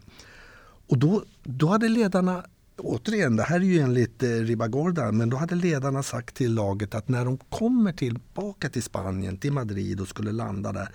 Och 0.89 0.99
då, 0.99 1.25
då 1.43 1.67
hade 1.67 1.89
ledarna 1.89 2.45
återigen, 2.77 3.37
det 3.37 3.43
här 3.43 3.57
är 3.57 3.65
ju 3.65 3.79
enligt 3.79 4.23
eh, 4.23 4.29
Ribagorda, 4.29 5.13
men 5.13 5.31
då 5.31 5.37
hade 5.37 5.55
ledarna 5.55 6.03
sagt 6.03 6.35
till 6.35 6.55
laget 6.55 6.95
att 6.95 7.09
när 7.09 7.25
de 7.25 7.39
kommer 7.39 7.93
tillbaka 7.93 8.69
till 8.69 8.83
Spanien, 8.83 9.37
till 9.37 9.53
Madrid 9.53 10.01
och 10.01 10.09
skulle 10.09 10.33
landa 10.33 10.73
där, 10.73 10.89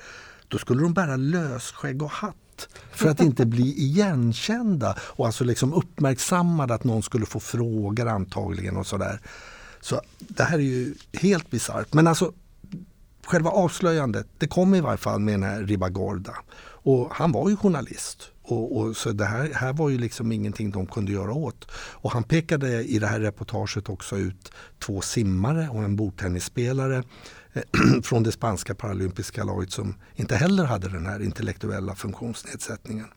då 0.48 0.58
skulle 0.58 0.82
de 0.82 0.94
bära 0.94 1.16
lösskägg 1.16 2.02
och 2.02 2.12
hatt 2.12 2.36
för 2.92 3.10
att 3.10 3.20
inte 3.20 3.46
bli 3.46 3.82
igenkända 3.84 4.96
och 5.00 5.26
alltså 5.26 5.44
liksom 5.44 5.74
uppmärksammade 5.74 6.74
att 6.74 6.84
någon 6.84 7.04
skulle 7.04 7.26
få 7.26 7.40
frågor 7.40 8.08
antagligen 8.08 8.78
och 8.78 8.88
sådär. 8.88 9.22
Så 9.82 10.02
det 10.20 10.44
här 10.44 10.58
är 10.58 10.64
ju 10.64 10.96
helt 11.14 11.52
bisarrt. 11.52 11.94
Men 11.94 12.08
alltså 12.08 12.34
själva 13.26 13.50
avslöjandet, 13.50 14.28
det 14.38 14.48
kom 14.48 14.76
i 14.76 14.82
varje 14.82 14.98
fall 14.98 15.20
med 15.20 15.34
den 15.34 15.44
här 15.44 15.62
Ribagorda. 15.62 16.36
Och 16.60 17.08
han 17.12 17.32
var 17.32 17.50
ju 17.50 17.56
journalist. 17.56 18.32
Och, 18.48 18.78
och, 18.78 18.98
så 18.98 19.12
det 19.12 19.26
här, 19.26 19.50
här 19.54 19.74
var 19.74 19.90
ju 19.90 19.98
liksom 19.98 20.32
ingenting 20.32 20.72
de 20.72 20.86
kunde 20.86 21.12
göra 21.12 21.34
åt. 21.34 21.68
Och 21.74 22.12
han 22.12 22.24
pekade 22.24 22.84
i 22.84 23.00
det 23.00 23.08
här 23.08 23.20
reportaget 23.20 23.90
också 23.90 24.18
ut 24.18 24.52
två 24.80 25.02
simmare 25.02 25.70
och 25.70 25.84
en 25.84 25.96
bordtennisspelare 25.96 27.04
eh, 27.54 27.62
från 28.04 28.24
det 28.24 28.32
spanska 28.32 28.76
paralympiska 28.76 29.44
laget 29.44 29.72
som 29.72 29.96
inte 30.16 30.36
heller 30.36 30.64
hade 30.64 30.90
den 30.90 31.06
här 31.06 31.24
intellektuella 31.24 31.96
funktionsnedsättningen. 31.96 33.08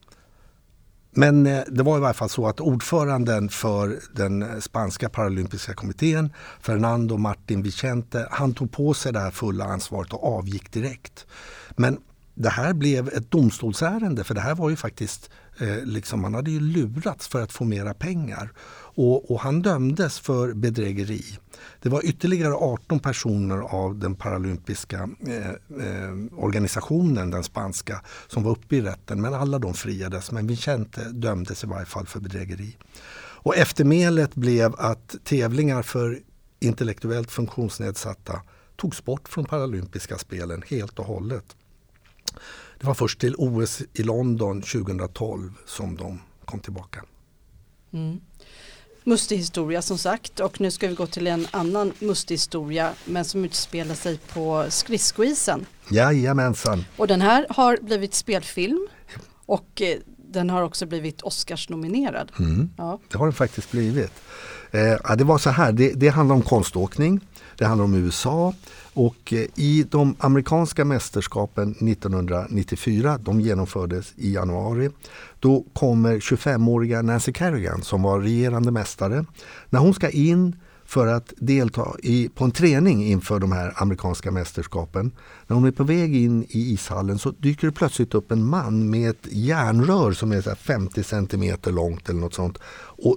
Men 1.12 1.46
eh, 1.46 1.62
det 1.68 1.82
var 1.82 1.96
i 1.96 2.00
varje 2.00 2.14
fall 2.14 2.28
så 2.28 2.46
att 2.46 2.60
ordföranden 2.60 3.48
för 3.48 4.00
den 4.12 4.62
spanska 4.62 5.08
paralympiska 5.08 5.74
kommittén, 5.74 6.32
Fernando 6.60 7.16
Martin 7.16 7.62
Vicente, 7.62 8.28
han 8.30 8.54
tog 8.54 8.72
på 8.72 8.94
sig 8.94 9.12
det 9.12 9.20
här 9.20 9.30
fulla 9.30 9.64
ansvaret 9.64 10.12
och 10.12 10.38
avgick 10.38 10.72
direkt. 10.72 11.26
Men 11.76 11.98
det 12.40 12.50
här 12.50 12.72
blev 12.72 13.08
ett 13.08 13.30
domstolsärende 13.30 14.24
för 14.24 14.34
det 14.34 14.40
här 14.40 14.54
var 14.54 14.70
ju 14.70 14.76
faktiskt, 14.76 15.30
eh, 15.58 15.84
liksom, 15.84 16.20
man 16.20 16.34
hade 16.34 16.50
ju 16.50 16.60
lurats 16.60 17.28
för 17.28 17.42
att 17.42 17.52
få 17.52 17.64
mera 17.64 17.94
pengar. 17.94 18.52
Och, 18.94 19.30
och, 19.30 19.40
han 19.40 19.62
dömdes 19.62 20.20
för 20.20 20.52
bedrägeri. 20.52 21.24
Det 21.82 21.88
var 21.88 22.04
ytterligare 22.04 22.54
18 22.54 22.98
personer 22.98 23.58
av 23.58 23.98
den 23.98 24.14
paralympiska 24.14 25.08
eh, 25.26 25.48
eh, 25.48 26.14
organisationen, 26.36 27.30
den 27.30 27.44
spanska, 27.44 28.02
som 28.26 28.42
var 28.42 28.50
uppe 28.50 28.76
i 28.76 28.80
rätten. 28.80 29.20
Men 29.20 29.34
alla 29.34 29.58
de 29.58 29.74
friades. 29.74 30.32
Men 30.32 30.46
Vicente 30.46 31.08
dömdes 31.10 31.64
i 31.64 31.66
varje 31.66 31.86
fall 31.86 32.06
för 32.06 32.20
bedrägeri. 32.20 32.76
Och 33.42 33.56
eftermälet 33.56 34.34
blev 34.34 34.74
att 34.78 35.16
tävlingar 35.24 35.82
för 35.82 36.18
intellektuellt 36.60 37.30
funktionsnedsatta 37.30 38.40
togs 38.76 39.04
bort 39.04 39.28
från 39.28 39.44
paralympiska 39.44 40.18
spelen 40.18 40.62
helt 40.66 40.98
och 40.98 41.06
hållet. 41.06 41.56
Det 42.80 42.86
var 42.86 42.94
först 42.94 43.20
till 43.20 43.34
OS 43.38 43.82
i 43.92 44.02
London 44.02 44.62
2012 44.62 45.52
som 45.66 45.96
de 45.96 46.20
kom 46.44 46.60
tillbaka. 46.60 47.04
Mm. 47.92 48.20
Mustig 49.04 49.36
historia 49.36 49.82
som 49.82 49.98
sagt 49.98 50.40
och 50.40 50.60
nu 50.60 50.70
ska 50.70 50.88
vi 50.88 50.94
gå 50.94 51.06
till 51.06 51.26
en 51.26 51.46
annan 51.50 51.92
mustig 51.98 52.34
historia 52.34 52.92
men 53.04 53.24
som 53.24 53.44
utspelar 53.44 53.94
sig 53.94 54.18
på 54.18 54.66
skridskoisen. 54.68 55.66
Jajamensan. 55.90 56.84
Och 56.96 57.06
den 57.06 57.20
här 57.20 57.46
har 57.50 57.78
blivit 57.82 58.14
spelfilm 58.14 58.88
och 59.46 59.82
eh, 59.82 59.98
den 60.32 60.50
har 60.50 60.62
också 60.62 60.86
blivit 60.86 61.22
Oscars-nominerad. 61.22 62.32
Mm. 62.38 62.70
Ja. 62.76 63.00
Det 63.08 63.18
har 63.18 63.26
den 63.26 63.32
faktiskt 63.32 63.70
blivit. 63.70 64.12
Eh, 64.70 65.16
det 65.16 65.24
var 65.24 65.38
så 65.38 65.50
här, 65.50 65.72
det, 65.72 65.92
det 65.92 66.08
handlar 66.08 66.36
om 66.36 66.42
konståkning, 66.42 67.20
det 67.58 67.64
handlar 67.64 67.84
om 67.84 67.94
USA 67.94 68.54
och 68.94 69.32
eh, 69.32 69.46
i 69.54 69.86
de 69.90 70.16
amerikanska 70.18 70.84
mästerskapen 70.84 71.70
1994, 71.70 73.18
de 73.18 73.40
genomfördes 73.40 74.12
i 74.16 74.34
januari, 74.34 74.90
då 75.40 75.64
kommer 75.72 76.18
25-åriga 76.18 77.02
Nancy 77.02 77.32
Kerrigan 77.32 77.82
som 77.82 78.02
var 78.02 78.20
regerande 78.20 78.70
mästare. 78.70 79.24
När 79.70 79.80
hon 79.80 79.94
ska 79.94 80.10
in 80.10 80.56
för 80.84 81.06
att 81.06 81.32
delta 81.36 81.86
i, 82.02 82.28
på 82.28 82.44
en 82.44 82.50
träning 82.50 83.06
inför 83.06 83.38
de 83.38 83.52
här 83.52 83.72
amerikanska 83.76 84.30
mästerskapen. 84.30 85.12
När 85.46 85.54
hon 85.54 85.64
är 85.64 85.70
på 85.70 85.84
väg 85.84 86.16
in 86.16 86.42
i 86.42 86.72
ishallen 86.72 87.18
så 87.18 87.30
dyker 87.30 87.66
det 87.66 87.72
plötsligt 87.72 88.14
upp 88.14 88.32
en 88.32 88.44
man 88.44 88.90
med 88.90 89.10
ett 89.10 89.26
järnrör 89.30 90.12
som 90.12 90.32
är 90.32 90.54
50 90.54 91.02
cm 91.02 91.56
långt 91.64 92.08
eller 92.08 92.20
något 92.20 92.34
sånt 92.34 92.58
och 93.04 93.16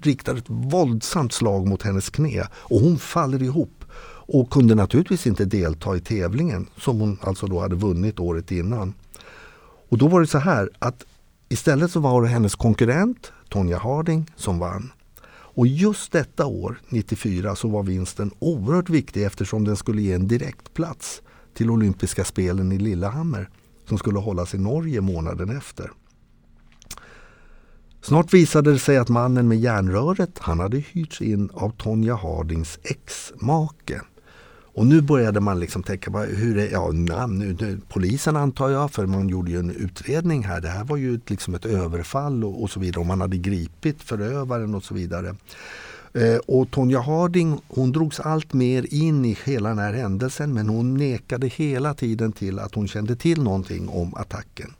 riktar 0.00 0.34
ett 0.34 0.44
våldsamt 0.46 1.32
slag 1.32 1.68
mot 1.68 1.82
hennes 1.82 2.10
knä 2.10 2.46
och 2.54 2.80
hon 2.80 2.98
faller 2.98 3.42
ihop 3.42 3.84
och 4.26 4.50
kunde 4.50 4.74
naturligtvis 4.74 5.26
inte 5.26 5.44
delta 5.44 5.96
i 5.96 6.00
tävlingen 6.00 6.66
som 6.76 7.00
hon 7.00 7.18
alltså 7.22 7.46
då 7.46 7.60
hade 7.60 7.76
vunnit 7.76 8.20
året 8.20 8.52
innan. 8.52 8.94
Och 9.88 9.98
då 9.98 10.08
var 10.08 10.20
det 10.20 10.26
så 10.26 10.38
här 10.38 10.70
att 10.78 11.04
istället 11.48 11.90
så 11.90 12.00
var 12.00 12.22
det 12.22 12.28
hennes 12.28 12.54
konkurrent 12.54 13.32
Tonya 13.48 13.78
Harding 13.78 14.30
som 14.36 14.58
vann. 14.58 14.92
Och 15.54 15.66
just 15.66 16.12
detta 16.12 16.46
år, 16.46 16.80
94, 16.88 17.56
så 17.56 17.68
var 17.68 17.82
vinsten 17.82 18.30
oerhört 18.38 18.90
viktig 18.90 19.24
eftersom 19.24 19.64
den 19.64 19.76
skulle 19.76 20.02
ge 20.02 20.12
en 20.12 20.28
direktplats 20.28 21.22
till 21.54 21.70
olympiska 21.70 22.24
spelen 22.24 22.72
i 22.72 22.78
Lillehammer 22.78 23.48
som 23.88 23.98
skulle 23.98 24.18
hållas 24.18 24.54
i 24.54 24.58
Norge 24.58 25.00
månaden 25.00 25.56
efter. 25.56 25.90
Snart 28.02 28.34
visade 28.34 28.72
det 28.72 28.78
sig 28.78 28.96
att 28.96 29.08
mannen 29.08 29.48
med 29.48 29.58
järnröret 29.58 30.38
han 30.38 30.60
hade 30.60 30.78
hyrts 30.78 31.20
in 31.20 31.50
av 31.54 31.70
Tonya 31.70 32.14
Hardings 32.14 32.78
ex-make. 32.82 34.00
Och 34.74 34.86
nu 34.86 35.00
började 35.00 35.40
man 35.40 35.60
liksom 35.60 35.82
tänka, 35.82 36.10
hur 36.10 36.58
är, 36.58 36.72
ja, 36.72 36.90
nu, 36.92 37.56
nu, 37.60 37.80
polisen 37.88 38.36
antar 38.36 38.68
jag, 38.68 38.90
för 38.90 39.06
man 39.06 39.28
gjorde 39.28 39.50
ju 39.50 39.58
en 39.58 39.70
utredning 39.70 40.44
här. 40.44 40.60
Det 40.60 40.68
här 40.68 40.84
var 40.84 40.96
ju 40.96 41.20
liksom 41.26 41.54
ett 41.54 41.66
överfall 41.66 42.44
och, 42.44 42.62
och 42.62 42.70
så 42.70 42.80
vidare. 42.80 43.00
Och 43.00 43.06
man 43.06 43.20
hade 43.20 43.36
gripit 43.36 44.02
förövaren 44.02 44.74
och 44.74 44.84
så 44.84 44.94
vidare. 44.94 45.34
Eh, 46.14 46.36
och 46.46 46.70
Tonya 46.70 47.00
Harding 47.00 47.60
hon 47.68 47.92
drogs 47.92 48.20
allt 48.20 48.52
mer 48.52 48.94
in 48.94 49.24
i 49.24 49.38
hela 49.44 49.68
den 49.68 49.78
här 49.78 49.92
händelsen 49.92 50.54
men 50.54 50.68
hon 50.68 50.94
nekade 50.94 51.46
hela 51.46 51.94
tiden 51.94 52.32
till 52.32 52.58
att 52.58 52.74
hon 52.74 52.88
kände 52.88 53.16
till 53.16 53.42
någonting 53.42 53.88
om 53.88 54.14
attacken. 54.14 54.74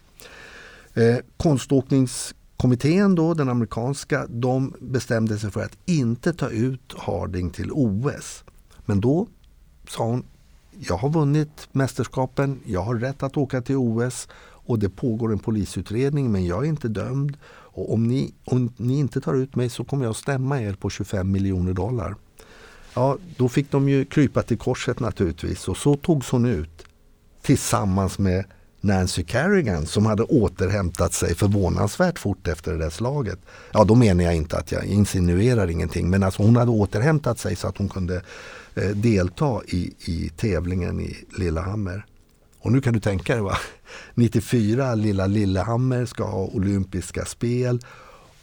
Eh, 0.94 1.16
Kommittén, 2.62 3.14
då, 3.14 3.34
den 3.34 3.48
amerikanska, 3.48 4.26
de 4.28 4.74
bestämde 4.80 5.38
sig 5.38 5.50
för 5.50 5.62
att 5.62 5.78
inte 5.86 6.32
ta 6.32 6.48
ut 6.48 6.94
Harding 6.96 7.50
till 7.50 7.70
OS. 7.72 8.44
Men 8.84 9.00
då 9.00 9.26
sa 9.88 10.04
hon, 10.04 10.24
jag 10.78 10.96
har 10.96 11.08
vunnit 11.08 11.68
mästerskapen, 11.72 12.60
jag 12.66 12.82
har 12.82 12.94
rätt 12.94 13.22
att 13.22 13.36
åka 13.36 13.60
till 13.60 13.76
OS 13.76 14.28
och 14.42 14.78
det 14.78 14.88
pågår 14.88 15.32
en 15.32 15.38
polisutredning 15.38 16.32
men 16.32 16.46
jag 16.46 16.64
är 16.64 16.68
inte 16.68 16.88
dömd. 16.88 17.36
Och 17.46 17.94
om 17.94 18.08
ni, 18.08 18.34
om 18.44 18.72
ni 18.76 18.98
inte 18.98 19.20
tar 19.20 19.34
ut 19.34 19.56
mig 19.56 19.68
så 19.68 19.84
kommer 19.84 20.04
jag 20.04 20.10
att 20.10 20.16
stämma 20.16 20.60
er 20.60 20.72
på 20.72 20.90
25 20.90 21.30
miljoner 21.30 21.72
dollar. 21.72 22.14
Ja, 22.94 23.18
då 23.36 23.48
fick 23.48 23.70
de 23.70 23.88
ju 23.88 24.04
krypa 24.04 24.42
till 24.42 24.58
korset 24.58 25.00
naturligtvis 25.00 25.68
och 25.68 25.76
så 25.76 25.96
togs 25.96 26.30
hon 26.30 26.46
ut 26.46 26.84
tillsammans 27.42 28.18
med 28.18 28.44
Nancy 28.84 29.24
Kerrigan 29.24 29.86
som 29.86 30.06
hade 30.06 30.22
återhämtat 30.22 31.12
sig 31.12 31.34
förvånansvärt 31.34 32.18
fort 32.18 32.48
efter 32.48 32.72
det 32.72 32.78
där 32.78 32.90
slaget. 32.90 33.38
Ja, 33.72 33.84
då 33.84 33.94
menar 33.94 34.24
jag 34.24 34.36
inte 34.36 34.58
att 34.58 34.72
jag 34.72 34.84
insinuerar 34.84 35.70
ingenting 35.70 36.10
men 36.10 36.22
alltså 36.22 36.42
hon 36.42 36.56
hade 36.56 36.70
återhämtat 36.70 37.38
sig 37.38 37.56
så 37.56 37.68
att 37.68 37.78
hon 37.78 37.88
kunde 37.88 38.22
eh, 38.74 38.88
delta 38.88 39.60
i, 39.68 39.94
i 39.98 40.30
tävlingen 40.36 41.00
i 41.00 41.16
Lillehammer. 41.38 42.06
Och 42.58 42.72
nu 42.72 42.80
kan 42.80 42.92
du 42.94 43.00
tänka 43.00 43.32
dig 43.32 43.42
va, 43.42 43.58
94 44.14 44.94
lilla 44.94 45.26
Lillehammer 45.26 46.06
ska 46.06 46.24
ha 46.24 46.44
olympiska 46.44 47.24
spel 47.24 47.80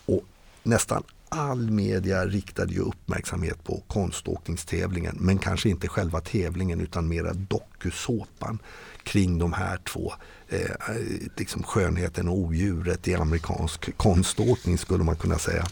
och 0.06 0.23
nästan 0.63 1.04
all 1.30 1.71
media 1.71 2.25
riktade 2.25 2.73
ju 2.73 2.80
uppmärksamhet 2.80 3.63
på 3.63 3.84
konståkningstävlingen 3.88 5.17
men 5.19 5.38
kanske 5.38 5.69
inte 5.69 5.88
själva 5.88 6.21
tävlingen 6.21 6.82
utan 6.82 7.08
mera 7.08 7.34
dokusåpan 7.34 8.60
kring 9.10 9.38
de 9.38 9.54
här 9.54 9.78
två. 9.78 10.13
Eh, 10.50 10.95
liksom 11.38 11.63
skönheten 11.63 12.28
och 12.28 12.38
odjuret 12.38 13.08
i 13.08 13.15
amerikansk 13.15 13.98
konståkning 13.98 14.78
skulle 14.78 15.04
man 15.04 15.15
kunna 15.15 15.38
säga. 15.38 15.65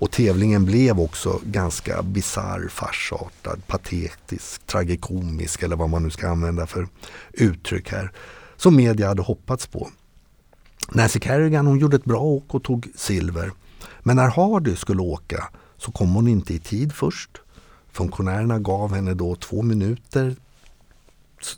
Och 0.00 0.10
tävlingen 0.10 0.64
blev 0.64 1.00
också 1.00 1.40
ganska 1.44 2.02
bisarr, 2.02 2.68
farsartad, 2.68 3.66
patetisk, 3.66 4.66
tragikomisk 4.66 5.62
eller 5.62 5.76
vad 5.76 5.90
man 5.90 6.02
nu 6.02 6.10
ska 6.10 6.28
använda 6.28 6.66
för 6.66 6.88
uttryck 7.32 7.92
här. 7.92 8.12
Som 8.56 8.76
media 8.76 9.08
hade 9.08 9.22
hoppats 9.22 9.66
på. 9.66 9.90
Nancy 10.92 11.20
Kerrigan 11.20 11.66
hon 11.66 11.78
gjorde 11.78 11.96
ett 11.96 12.04
bra 12.04 12.20
åk 12.20 12.54
och 12.54 12.64
tog 12.64 12.88
silver. 12.96 13.52
Men 14.00 14.16
när 14.16 14.28
Hardy 14.28 14.76
skulle 14.76 15.02
åka 15.02 15.48
så 15.76 15.92
kom 15.92 16.14
hon 16.14 16.28
inte 16.28 16.54
i 16.54 16.58
tid 16.58 16.92
först. 16.92 17.30
Funktionärerna 17.92 18.58
gav 18.58 18.94
henne 18.94 19.14
då 19.14 19.36
två 19.36 19.62
minuter 19.62 20.36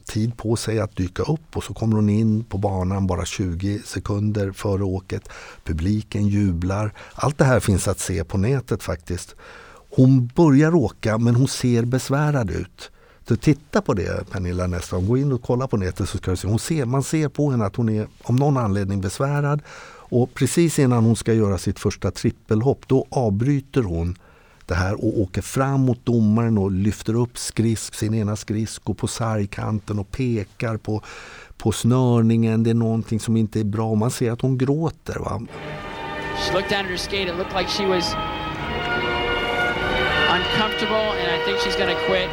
tid 0.04 0.36
på 0.36 0.56
sig 0.56 0.80
att 0.80 0.96
dyka 0.96 1.22
upp 1.22 1.56
och 1.56 1.64
så 1.64 1.74
kommer 1.74 1.96
hon 1.96 2.08
in 2.08 2.44
på 2.44 2.58
banan 2.58 3.06
bara 3.06 3.24
20 3.24 3.82
sekunder 3.84 4.52
före 4.52 4.84
åket. 4.84 5.28
Publiken 5.64 6.28
jublar. 6.28 6.94
Allt 7.14 7.38
det 7.38 7.44
här 7.44 7.60
finns 7.60 7.88
att 7.88 7.98
se 7.98 8.24
på 8.24 8.38
nätet 8.38 8.82
faktiskt. 8.82 9.34
Hon 9.90 10.26
börjar 10.26 10.74
åka 10.74 11.18
men 11.18 11.34
hon 11.34 11.48
ser 11.48 11.84
besvärad 11.84 12.50
ut. 12.50 12.90
Så 13.28 13.36
titta 13.36 13.82
på 13.82 13.94
det 13.94 14.30
Pernilla 14.30 14.66
nästa 14.66 14.96
gång. 14.96 15.06
Gå 15.06 15.16
in 15.18 15.32
och 15.32 15.42
kolla 15.42 15.68
på 15.68 15.76
nätet 15.76 16.08
så 16.08 16.18
ska 16.18 16.30
du 16.30 16.36
se. 16.36 16.48
Hon 16.48 16.58
ser, 16.58 16.84
man 16.84 17.02
ser 17.02 17.28
på 17.28 17.50
henne 17.50 17.64
att 17.64 17.76
hon 17.76 17.88
är 17.88 18.06
om 18.22 18.36
någon 18.36 18.56
anledning 18.56 19.00
besvärad. 19.00 19.62
Och 20.12 20.34
precis 20.34 20.78
innan 20.78 21.04
hon 21.04 21.16
ska 21.16 21.32
göra 21.32 21.58
sitt 21.58 21.78
första 21.78 22.10
trippelhopp 22.10 22.88
då 22.88 23.06
avbryter 23.10 23.82
hon 23.82 24.18
det 24.72 24.76
här 24.76 25.04
och 25.04 25.20
åker 25.20 25.42
fram 25.42 25.80
mot 25.80 26.06
domaren 26.06 26.58
och 26.58 26.72
lyfter 26.72 27.14
upp 27.14 27.38
skrisk, 27.38 27.94
sin 27.94 28.14
ena 28.14 28.36
skridsko 28.36 28.94
på 28.94 29.08
sargkanten 29.08 29.98
och 29.98 30.10
pekar 30.10 30.76
på, 30.76 31.02
på 31.56 31.72
snörningen. 31.72 32.62
Det 32.62 32.70
är 32.70 32.74
någonting 32.74 33.20
som 33.20 33.36
inte 33.36 33.60
är 33.60 33.64
bra. 33.64 33.94
Man 33.94 34.10
ser 34.10 34.32
att 34.32 34.40
hon 34.40 34.58
gråter. 34.58 35.18
Va? 35.18 35.40
She 36.36 36.52
looked 36.52 36.70
down 36.70 36.84
at 36.84 36.90
her 36.90 36.96
skate. 36.96 37.28
It 37.28 37.36
looked 37.36 37.56
like 37.58 37.68
she 37.68 37.86
was 37.86 38.14
uncomfortable 40.36 41.06
and 41.20 41.28
I 41.36 41.38
think 41.44 41.58
she's 41.60 41.76
gonna 41.76 42.00
quit. 42.06 42.30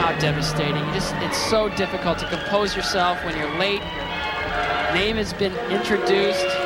How 0.00 0.12
devastating. 0.20 0.84
Just, 0.94 1.14
it's 1.26 1.50
so 1.50 1.68
difficult 1.68 2.18
to 2.18 2.26
compose 2.26 2.76
yourself 2.76 3.18
when 3.24 3.34
you're 3.38 3.58
late. 3.58 3.82
Your 3.82 4.94
name 4.94 5.16
has 5.16 5.32
been 5.32 5.54
introduced. 5.70 6.63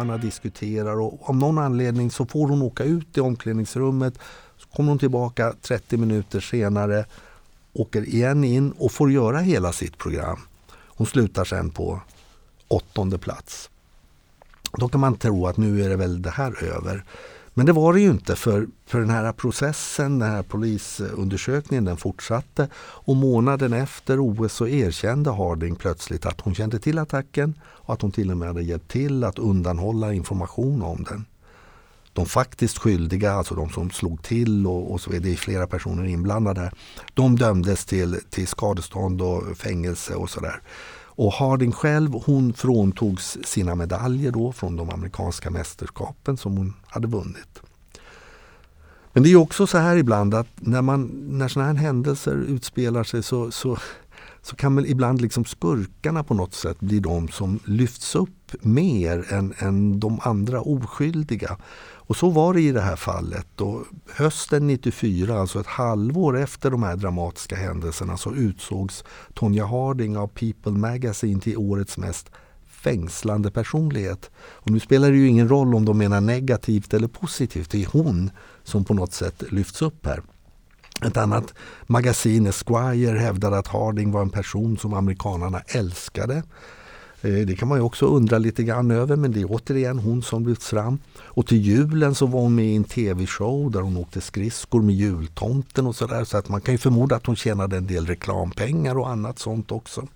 Domarna 0.00 0.18
diskuterar 0.18 1.00
och 1.00 1.28
av 1.28 1.36
någon 1.36 1.58
anledning 1.58 2.10
så 2.10 2.26
får 2.26 2.48
hon 2.48 2.62
åka 2.62 2.84
ut 2.84 3.16
i 3.16 3.20
omklädningsrummet. 3.20 4.14
Så 4.56 4.68
kommer 4.68 4.88
hon 4.88 4.98
tillbaka 4.98 5.54
30 5.62 5.96
minuter 5.96 6.40
senare, 6.40 7.04
åker 7.72 8.08
igen 8.08 8.44
in 8.44 8.72
och 8.72 8.92
får 8.92 9.12
göra 9.12 9.38
hela 9.38 9.72
sitt 9.72 9.98
program. 9.98 10.38
Hon 10.96 11.06
slutar 11.06 11.44
sen 11.44 11.70
på 11.70 12.00
åttonde 12.68 13.18
plats. 13.18 13.70
Då 14.72 14.88
kan 14.88 15.00
man 15.00 15.16
tro 15.16 15.46
att 15.46 15.56
nu 15.56 15.84
är 15.84 15.88
det 15.88 15.96
väl 15.96 16.22
det 16.22 16.30
här 16.30 16.64
över. 16.64 17.04
Men 17.60 17.66
det 17.66 17.72
var 17.72 17.92
det 17.92 18.00
ju 18.00 18.10
inte 18.10 18.36
för, 18.36 18.66
för 18.86 19.00
den 19.00 19.10
här 19.10 19.32
processen, 19.32 20.18
den 20.18 20.30
här 20.30 20.42
polisundersökningen 20.42 21.84
den 21.84 21.96
fortsatte 21.96 22.68
och 22.76 23.16
månaden 23.16 23.72
efter 23.72 24.18
OS 24.20 24.52
så 24.52 24.66
erkände 24.66 25.30
Harding 25.30 25.76
plötsligt 25.76 26.26
att 26.26 26.40
hon 26.40 26.54
kände 26.54 26.78
till 26.78 26.98
attacken 26.98 27.54
och 27.62 27.94
att 27.94 28.02
hon 28.02 28.12
till 28.12 28.30
och 28.30 28.36
med 28.36 28.48
hade 28.48 28.62
hjälpt 28.62 28.90
till 28.90 29.24
att 29.24 29.38
undanhålla 29.38 30.12
information 30.12 30.82
om 30.82 31.04
den. 31.04 31.24
De 32.12 32.26
faktiskt 32.26 32.78
skyldiga, 32.78 33.32
alltså 33.32 33.54
de 33.54 33.70
som 33.70 33.90
slog 33.90 34.22
till 34.22 34.66
och, 34.66 34.92
och 34.92 35.00
så 35.00 35.12
är 35.12 35.20
det 35.20 35.36
flera 35.36 35.66
personer 35.66 36.04
inblandade, 36.04 36.72
de 37.14 37.36
dömdes 37.36 37.84
till, 37.84 38.20
till 38.30 38.46
skadestånd 38.46 39.22
och 39.22 39.56
fängelse 39.56 40.14
och 40.14 40.30
sådär. 40.30 40.60
Och 41.12 41.32
Harding 41.32 41.72
själv 41.72 42.12
hon 42.12 42.52
fråntogs 42.52 43.38
sina 43.44 43.74
medaljer 43.74 44.32
då 44.32 44.52
från 44.52 44.76
de 44.76 44.90
amerikanska 44.90 45.50
mästerskapen 45.50 46.36
som 46.36 46.56
hon 46.56 46.74
hade 46.86 47.08
vunnit. 47.08 47.62
Men 49.12 49.22
det 49.22 49.32
är 49.32 49.36
också 49.36 49.66
så 49.66 49.78
här 49.78 49.96
ibland 49.96 50.34
att 50.34 50.48
när, 50.54 50.82
man, 50.82 51.10
när 51.28 51.48
sådana 51.48 51.72
här 51.72 51.78
händelser 51.78 52.34
utspelar 52.34 53.04
sig 53.04 53.22
så, 53.22 53.50
så, 53.50 53.78
så 54.42 54.56
kan 54.56 54.76
väl 54.76 54.86
ibland 54.86 55.20
liksom 55.20 55.44
skurkarna 55.44 56.24
på 56.24 56.34
något 56.34 56.54
sätt 56.54 56.80
bli 56.80 57.00
de 57.00 57.28
som 57.28 57.60
lyfts 57.64 58.14
upp 58.14 58.52
mer 58.60 59.32
än, 59.32 59.54
än 59.58 60.00
de 60.00 60.20
andra 60.22 60.60
oskyldiga. 60.60 61.56
Och 62.10 62.16
så 62.16 62.30
var 62.30 62.54
det 62.54 62.60
i 62.60 62.72
det 62.72 62.80
här 62.80 62.96
fallet. 62.96 63.60
Och 63.60 63.84
hösten 64.14 64.66
94, 64.66 65.40
alltså 65.40 65.60
ett 65.60 65.66
halvår 65.66 66.38
efter 66.38 66.70
de 66.70 66.82
här 66.82 66.96
dramatiska 66.96 67.56
händelserna, 67.56 68.16
så 68.16 68.34
utsågs 68.34 69.04
Tonya 69.34 69.66
Harding 69.66 70.16
av 70.16 70.26
People 70.26 70.72
Magazine 70.72 71.40
till 71.40 71.56
årets 71.56 71.98
mest 71.98 72.30
fängslande 72.68 73.50
personlighet. 73.50 74.30
Och 74.38 74.70
nu 74.70 74.80
spelar 74.80 75.10
det 75.10 75.16
ju 75.16 75.28
ingen 75.28 75.48
roll 75.48 75.74
om 75.74 75.84
de 75.84 75.98
menar 75.98 76.20
negativt 76.20 76.94
eller 76.94 77.08
positivt. 77.08 77.70
Det 77.70 77.82
är 77.82 77.88
hon 77.92 78.30
som 78.64 78.84
på 78.84 78.94
något 78.94 79.12
sätt 79.12 79.42
lyfts 79.50 79.82
upp 79.82 80.06
här. 80.06 80.22
Ett 81.06 81.16
annat 81.16 81.54
magasin, 81.86 82.46
Esquire, 82.46 83.18
hävdade 83.18 83.58
att 83.58 83.66
Harding 83.66 84.12
var 84.12 84.22
en 84.22 84.30
person 84.30 84.78
som 84.78 84.94
amerikanarna 84.94 85.60
älskade. 85.66 86.42
Eh, 87.22 87.46
det 87.46 87.56
kan 87.56 87.68
man 87.68 87.78
ju 87.78 87.84
också 87.84 88.06
undra 88.06 88.38
lite 88.38 88.62
grann 88.62 88.90
över 88.90 89.16
men 89.16 89.32
det 89.32 89.40
är 89.40 89.46
återigen 89.52 89.98
hon 89.98 90.22
som 90.22 90.46
lyfts 90.46 90.68
fram. 90.68 90.98
Och 91.18 91.46
till 91.46 91.60
julen 91.60 92.14
så 92.14 92.26
var 92.26 92.40
hon 92.40 92.54
med 92.54 92.64
i 92.64 92.76
en 92.76 92.84
tv-show 92.84 93.70
där 93.70 93.80
hon 93.80 93.96
åkte 93.96 94.20
skridskor 94.20 94.82
med 94.82 94.94
jultomten 94.94 95.86
och 95.86 95.96
sådär. 95.96 96.24
Så 96.24 96.36
att 96.36 96.48
man 96.48 96.60
kan 96.60 96.74
ju 96.74 96.78
förmoda 96.78 97.16
att 97.16 97.26
hon 97.26 97.36
tjänade 97.36 97.76
en 97.76 97.86
del 97.86 98.06
reklampengar 98.06 98.98
och 98.98 99.08
annat 99.08 99.38
sånt 99.38 99.72
också. 99.72 100.08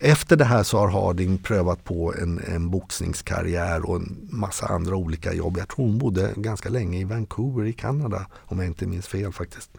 Efter 0.00 0.36
det 0.36 0.44
här 0.44 0.62
så 0.62 0.78
har 0.78 0.88
Harding 0.88 1.38
prövat 1.38 1.84
på 1.84 2.14
en, 2.14 2.40
en 2.46 2.70
boxningskarriär 2.70 3.90
och 3.90 3.96
en 3.96 4.28
massa 4.30 4.66
andra 4.66 4.96
olika 4.96 5.34
jobb. 5.34 5.56
Jag 5.58 5.68
tror 5.68 5.86
hon 5.86 5.98
bodde 5.98 6.32
ganska 6.36 6.68
länge 6.68 7.00
i 7.00 7.04
Vancouver 7.04 7.64
i 7.64 7.72
Kanada 7.72 8.26
om 8.36 8.58
jag 8.58 8.66
inte 8.66 8.86
minns 8.86 9.06
fel 9.06 9.32
faktiskt. 9.32 9.70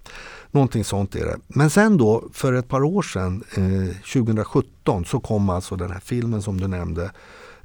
Någonting 0.51 0.83
sånt 0.83 1.15
är 1.15 1.25
det. 1.25 1.37
Men 1.47 1.69
sen 1.69 1.97
då 1.97 2.23
för 2.33 2.53
ett 2.53 2.67
par 2.67 2.83
år 2.83 3.01
sedan, 3.01 3.43
eh, 3.55 3.95
2017, 4.13 5.05
så 5.05 5.19
kom 5.19 5.49
alltså 5.49 5.75
den 5.75 5.91
här 5.91 5.99
filmen 5.99 6.41
som 6.41 6.59
du 6.59 6.67
nämnde 6.67 7.11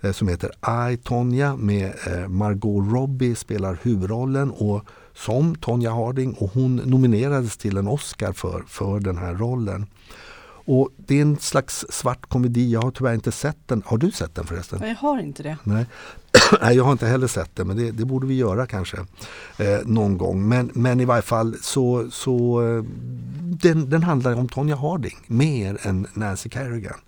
eh, 0.03 0.13
som 0.13 0.29
heter 0.29 0.51
I, 0.91 0.97
Tonya 0.97 1.57
med 1.57 1.93
eh, 2.07 2.29
Margot 2.29 2.93
Robbie 2.93 3.35
spelar 3.35 3.79
huvudrollen 3.83 4.51
och 4.51 4.85
som 5.15 5.55
Tonya 5.55 5.91
Harding 5.91 6.35
och 6.35 6.51
hon 6.55 6.77
nominerades 6.77 7.57
till 7.57 7.77
en 7.77 7.89
Oscar 7.89 8.33
för, 8.33 8.65
för 8.67 9.01
den 9.01 9.19
här 9.19 9.35
rollen. 9.35 9.87
Och 10.65 10.89
Det 10.97 11.19
är 11.19 11.23
en 11.23 11.39
slags 11.39 11.87
svart 11.89 12.29
komedi. 12.29 12.71
Jag 12.73 12.83
har 12.83 12.91
tyvärr 12.91 13.15
inte 13.15 13.33
sett 13.33 13.59
den. 13.67 13.83
Har 13.87 13.99
du 13.99 14.11
sett 14.11 14.35
den 14.35 14.47
förresten? 14.47 14.89
Jag 14.89 14.95
har 14.95 15.19
inte 15.19 15.43
det. 15.43 15.57
Nej, 15.63 15.87
Nej 16.61 16.77
jag 16.77 16.85
har 16.85 16.93
inte 16.93 17.07
heller 17.07 17.27
sett 17.27 17.57
den 17.57 17.67
men 17.67 17.77
det, 17.77 17.91
det 17.91 18.05
borde 18.05 18.27
vi 18.27 18.35
göra 18.35 18.67
kanske 18.67 18.97
eh, 19.59 19.79
någon 19.85 20.19
gång. 20.19 20.49
Men, 20.49 20.71
men 20.75 21.01
i 21.01 21.05
varje 21.05 21.23
fall 21.23 21.57
så, 21.63 22.11
så 22.11 22.63
eh, 22.63 22.85
den, 23.41 23.91
den 23.91 24.03
handlar 24.03 24.35
om 24.35 24.49
Tonya 24.49 24.77
Harding 24.77 25.17
mer 25.27 25.79
än 25.83 26.07
Nancy 26.15 26.51
Kerrigan. 26.51 26.99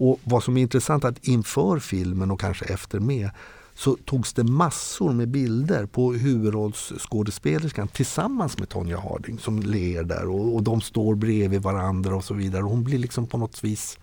Och 0.00 0.20
vad 0.24 0.42
som 0.42 0.56
är 0.56 0.62
intressant 0.62 1.04
är 1.04 1.08
att 1.08 1.24
inför 1.28 1.78
filmen 1.78 2.30
och 2.30 2.40
kanske 2.40 2.64
efter 2.64 3.00
med 3.00 3.30
så 3.78 3.96
togs 4.04 4.32
det 4.32 4.44
massor 4.44 5.12
med 5.12 5.28
bilder 5.28 5.86
på 5.86 6.12
huvudrollsskådespelerskan 6.12 7.88
tillsammans 7.88 8.58
med 8.58 8.68
Tonya 8.68 9.00
Harding 9.00 9.38
som 9.38 9.60
ler 9.60 10.02
där 10.02 10.28
och, 10.28 10.54
och 10.54 10.62
de 10.62 10.80
står 10.80 11.14
bredvid 11.14 11.62
varandra 11.62 12.16
och 12.16 12.24
så 12.24 12.34
vidare. 12.34 12.62
hon 12.62 12.84
blir 12.84 12.98
liksom 12.98 13.26
på 13.26 13.38
något 13.38 13.64
vis 13.64 13.98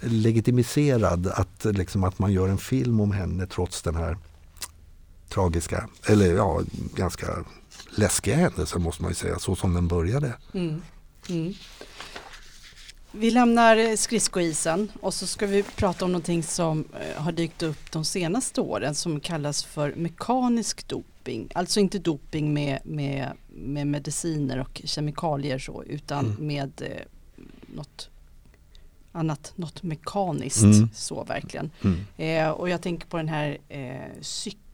legitimiserad 0.00 1.26
att, 1.26 1.64
liksom, 1.64 2.04
att 2.04 2.18
man 2.18 2.32
gör 2.32 2.48
en 2.48 2.58
film 2.58 3.00
om 3.00 3.12
henne 3.12 3.46
trots 3.46 3.82
den 3.82 3.96
här 3.96 4.16
tragiska, 5.28 5.88
eller 6.06 6.34
ja, 6.34 6.60
ganska 6.94 7.26
läskiga 7.90 8.36
händelsen 8.36 8.82
måste 8.82 9.02
man 9.02 9.10
ju 9.10 9.14
säga, 9.14 9.38
så 9.38 9.56
som 9.56 9.74
den 9.74 9.88
började. 9.88 10.34
Mm. 10.52 10.82
Mm. 11.28 11.54
Vi 13.18 13.30
lämnar 13.30 13.96
skridskoisen 13.96 14.92
och 15.00 15.14
så 15.14 15.26
ska 15.26 15.46
vi 15.46 15.62
prata 15.62 16.04
om 16.04 16.12
någonting 16.12 16.42
som 16.42 16.84
eh, 17.00 17.22
har 17.22 17.32
dykt 17.32 17.62
upp 17.62 17.92
de 17.92 18.04
senaste 18.04 18.60
åren 18.60 18.94
som 18.94 19.20
kallas 19.20 19.64
för 19.64 19.94
mekanisk 19.96 20.88
doping. 20.88 21.48
Alltså 21.54 21.80
inte 21.80 21.98
doping 21.98 22.54
med, 22.54 22.78
med, 22.84 23.32
med 23.48 23.86
mediciner 23.86 24.58
och 24.58 24.82
kemikalier 24.84 25.58
så 25.58 25.82
utan 25.84 26.26
mm. 26.26 26.46
med 26.46 26.82
eh, 26.82 27.02
något 27.66 28.08
annat, 29.12 29.52
något 29.56 29.82
mekaniskt 29.82 30.62
mm. 30.62 30.88
så 30.94 31.24
verkligen. 31.24 31.70
Mm. 31.84 31.98
Eh, 32.16 32.50
och 32.50 32.68
jag 32.68 32.82
tänker 32.82 33.06
på 33.06 33.16
den 33.16 33.28
här 33.28 33.58
eh, 33.68 34.20
cykeln 34.20 34.65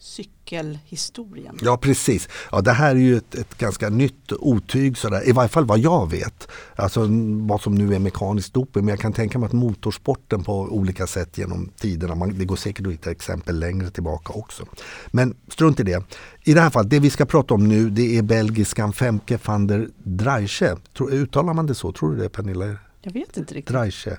cykelhistorien. 0.00 1.58
Ja 1.62 1.76
precis. 1.76 2.28
Ja, 2.52 2.60
det 2.60 2.72
här 2.72 2.90
är 2.90 3.00
ju 3.00 3.16
ett, 3.16 3.34
ett 3.34 3.58
ganska 3.58 3.88
nytt 3.88 4.32
otyg 4.32 4.98
sådär, 4.98 5.28
i 5.28 5.32
varje 5.32 5.48
fall 5.48 5.64
vad 5.64 5.78
jag 5.78 6.10
vet. 6.10 6.48
Alltså 6.76 7.06
vad 7.46 7.60
som 7.60 7.74
nu 7.74 7.94
är 7.94 7.98
mekanisk 7.98 8.52
doping. 8.52 8.84
Men 8.84 8.92
jag 8.92 9.00
kan 9.00 9.12
tänka 9.12 9.38
mig 9.38 9.46
att 9.46 9.52
motorsporten 9.52 10.44
på 10.44 10.52
olika 10.52 11.06
sätt 11.06 11.38
genom 11.38 11.70
tiderna, 11.76 12.14
man, 12.14 12.38
det 12.38 12.44
går 12.44 12.56
säkert 12.56 12.86
att 12.86 12.92
hitta 12.92 13.10
exempel 13.10 13.58
längre 13.58 13.90
tillbaka 13.90 14.32
också. 14.32 14.66
Men 15.10 15.36
strunt 15.48 15.80
i 15.80 15.82
det. 15.82 16.04
I 16.44 16.54
det 16.54 16.60
här 16.60 16.70
fallet, 16.70 16.90
det 16.90 17.00
vi 17.00 17.10
ska 17.10 17.24
prata 17.26 17.54
om 17.54 17.68
nu 17.68 17.90
det 17.90 18.18
är 18.18 18.22
belgiskan 18.22 18.92
Femke 18.92 19.38
van 19.44 19.66
der 19.66 19.88
Dreiche. 20.02 20.76
Uttalar 21.10 21.54
man 21.54 21.66
det 21.66 21.74
så? 21.74 21.92
Tror 21.92 22.12
du 22.12 22.22
det 22.22 22.28
Pernilla? 22.28 22.76
Jag 23.02 23.12
vet 23.12 23.36
inte 23.36 23.54
riktigt. 23.54 23.74
Dreiche 23.74 24.18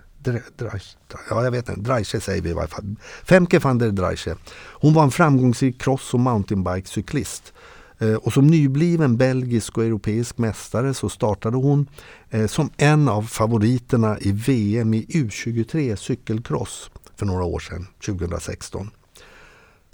ja 1.29 1.43
jag 1.43 1.51
vet 1.51 1.69
inte, 1.69 1.81
Dreiche 1.81 2.19
säger 2.19 2.41
vi 2.41 2.49
i 2.49 2.53
varje 2.53 2.67
fall. 2.67 2.95
Femke 3.23 3.59
van 3.59 3.77
der 3.77 3.91
Dreiche. 3.91 4.35
Hon 4.81 4.93
var 4.93 5.03
en 5.03 5.11
framgångsrik 5.11 5.81
cross 5.81 6.13
och 6.13 6.19
mountainbike-cyklist. 6.19 7.53
Eh, 8.01 8.13
och 8.13 8.33
som 8.33 8.47
nybliven 8.47 9.17
belgisk 9.17 9.77
och 9.77 9.83
europeisk 9.83 10.37
mästare 10.37 10.93
så 10.93 11.09
startade 11.09 11.57
hon 11.57 11.87
eh, 12.29 12.47
som 12.47 12.69
en 12.77 13.09
av 13.09 13.23
favoriterna 13.23 14.19
i 14.19 14.31
VM 14.31 14.93
i 14.93 15.05
U23 15.05 15.95
cykelcross 15.95 16.91
för 17.15 17.25
några 17.25 17.43
år 17.43 17.59
sedan, 17.59 17.87
2016. 18.05 18.89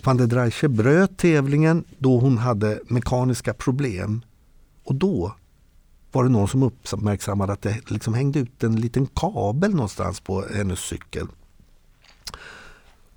Van 0.03 0.17
der 0.17 0.27
Dreiche 0.27 0.67
bröt 0.67 1.17
tävlingen 1.17 1.83
då 1.97 2.19
hon 2.19 2.37
hade 2.37 2.79
mekaniska 2.87 3.53
problem. 3.53 4.21
Och 4.83 4.95
då 4.95 5.35
var 6.17 6.23
det 6.23 6.29
någon 6.29 6.47
som 6.47 6.63
uppmärksammade 6.63 7.53
att 7.53 7.61
det 7.61 7.91
liksom 7.91 8.13
hängde 8.13 8.39
ut 8.39 8.63
en 8.63 8.75
liten 8.75 9.05
kabel 9.05 9.71
någonstans 9.71 10.19
på 10.19 10.45
hennes 10.55 10.79
cykel. 10.79 11.27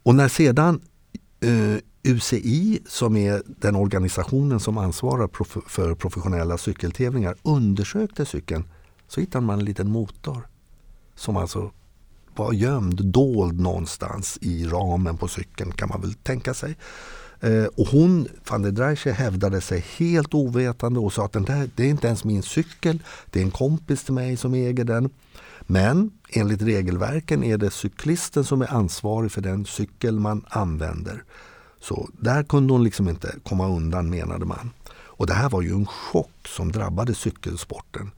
Och 0.02 0.14
när 0.14 0.28
sedan 0.28 0.80
eh, 1.40 1.76
UCI, 2.02 2.80
som 2.86 3.16
är 3.16 3.42
den 3.46 3.76
organisationen 3.76 4.60
som 4.60 4.78
ansvarar 4.78 5.26
prof 5.26 5.56
för 5.66 5.94
professionella 5.94 6.58
cykeltävlingar, 6.58 7.36
undersökte 7.42 8.26
cykeln 8.26 8.64
så 9.08 9.20
hittade 9.20 9.46
man 9.46 9.58
en 9.58 9.64
liten 9.64 9.90
motor 9.90 10.48
som 11.14 11.36
alltså 11.36 11.70
var 12.36 12.52
gömd, 12.52 13.04
dold 13.04 13.60
någonstans 13.60 14.38
i 14.40 14.66
ramen 14.66 15.16
på 15.16 15.28
cykeln 15.28 15.72
kan 15.72 15.88
man 15.88 16.00
väl 16.00 16.14
tänka 16.14 16.54
sig. 16.54 16.76
Eh, 17.40 17.64
och 17.64 17.86
hon, 17.86 18.28
van 18.50 18.62
der 18.62 18.70
Dreiche, 18.70 19.12
hävdade 19.12 19.60
sig 19.60 19.84
helt 19.96 20.34
ovetande 20.34 21.00
och 21.00 21.12
sa 21.12 21.24
att 21.24 21.32
den 21.32 21.44
där, 21.44 21.70
det 21.74 21.84
är 21.84 21.88
inte 21.88 22.06
ens 22.06 22.24
min 22.24 22.42
cykel, 22.42 23.02
det 23.30 23.40
är 23.40 23.44
en 23.44 23.50
kompis 23.50 24.04
till 24.04 24.14
mig 24.14 24.36
som 24.36 24.54
äger 24.54 24.84
den. 24.84 25.10
Men 25.60 26.10
enligt 26.30 26.62
regelverken 26.62 27.44
är 27.44 27.58
det 27.58 27.70
cyklisten 27.70 28.44
som 28.44 28.62
är 28.62 28.72
ansvarig 28.72 29.32
för 29.32 29.40
den 29.40 29.66
cykel 29.66 30.20
man 30.20 30.44
använder. 30.48 31.24
Så 31.80 32.08
där 32.18 32.42
kunde 32.42 32.72
hon 32.72 32.84
liksom 32.84 33.08
inte 33.08 33.34
komma 33.42 33.68
undan 33.68 34.10
menade 34.10 34.44
man. 34.44 34.70
Och 34.92 35.26
det 35.26 35.34
här 35.34 35.48
var 35.48 35.62
ju 35.62 35.72
en 35.72 35.86
chock 35.86 36.48
som 36.48 36.72
drabbade 36.72 37.14
cykelsporten 37.14 38.10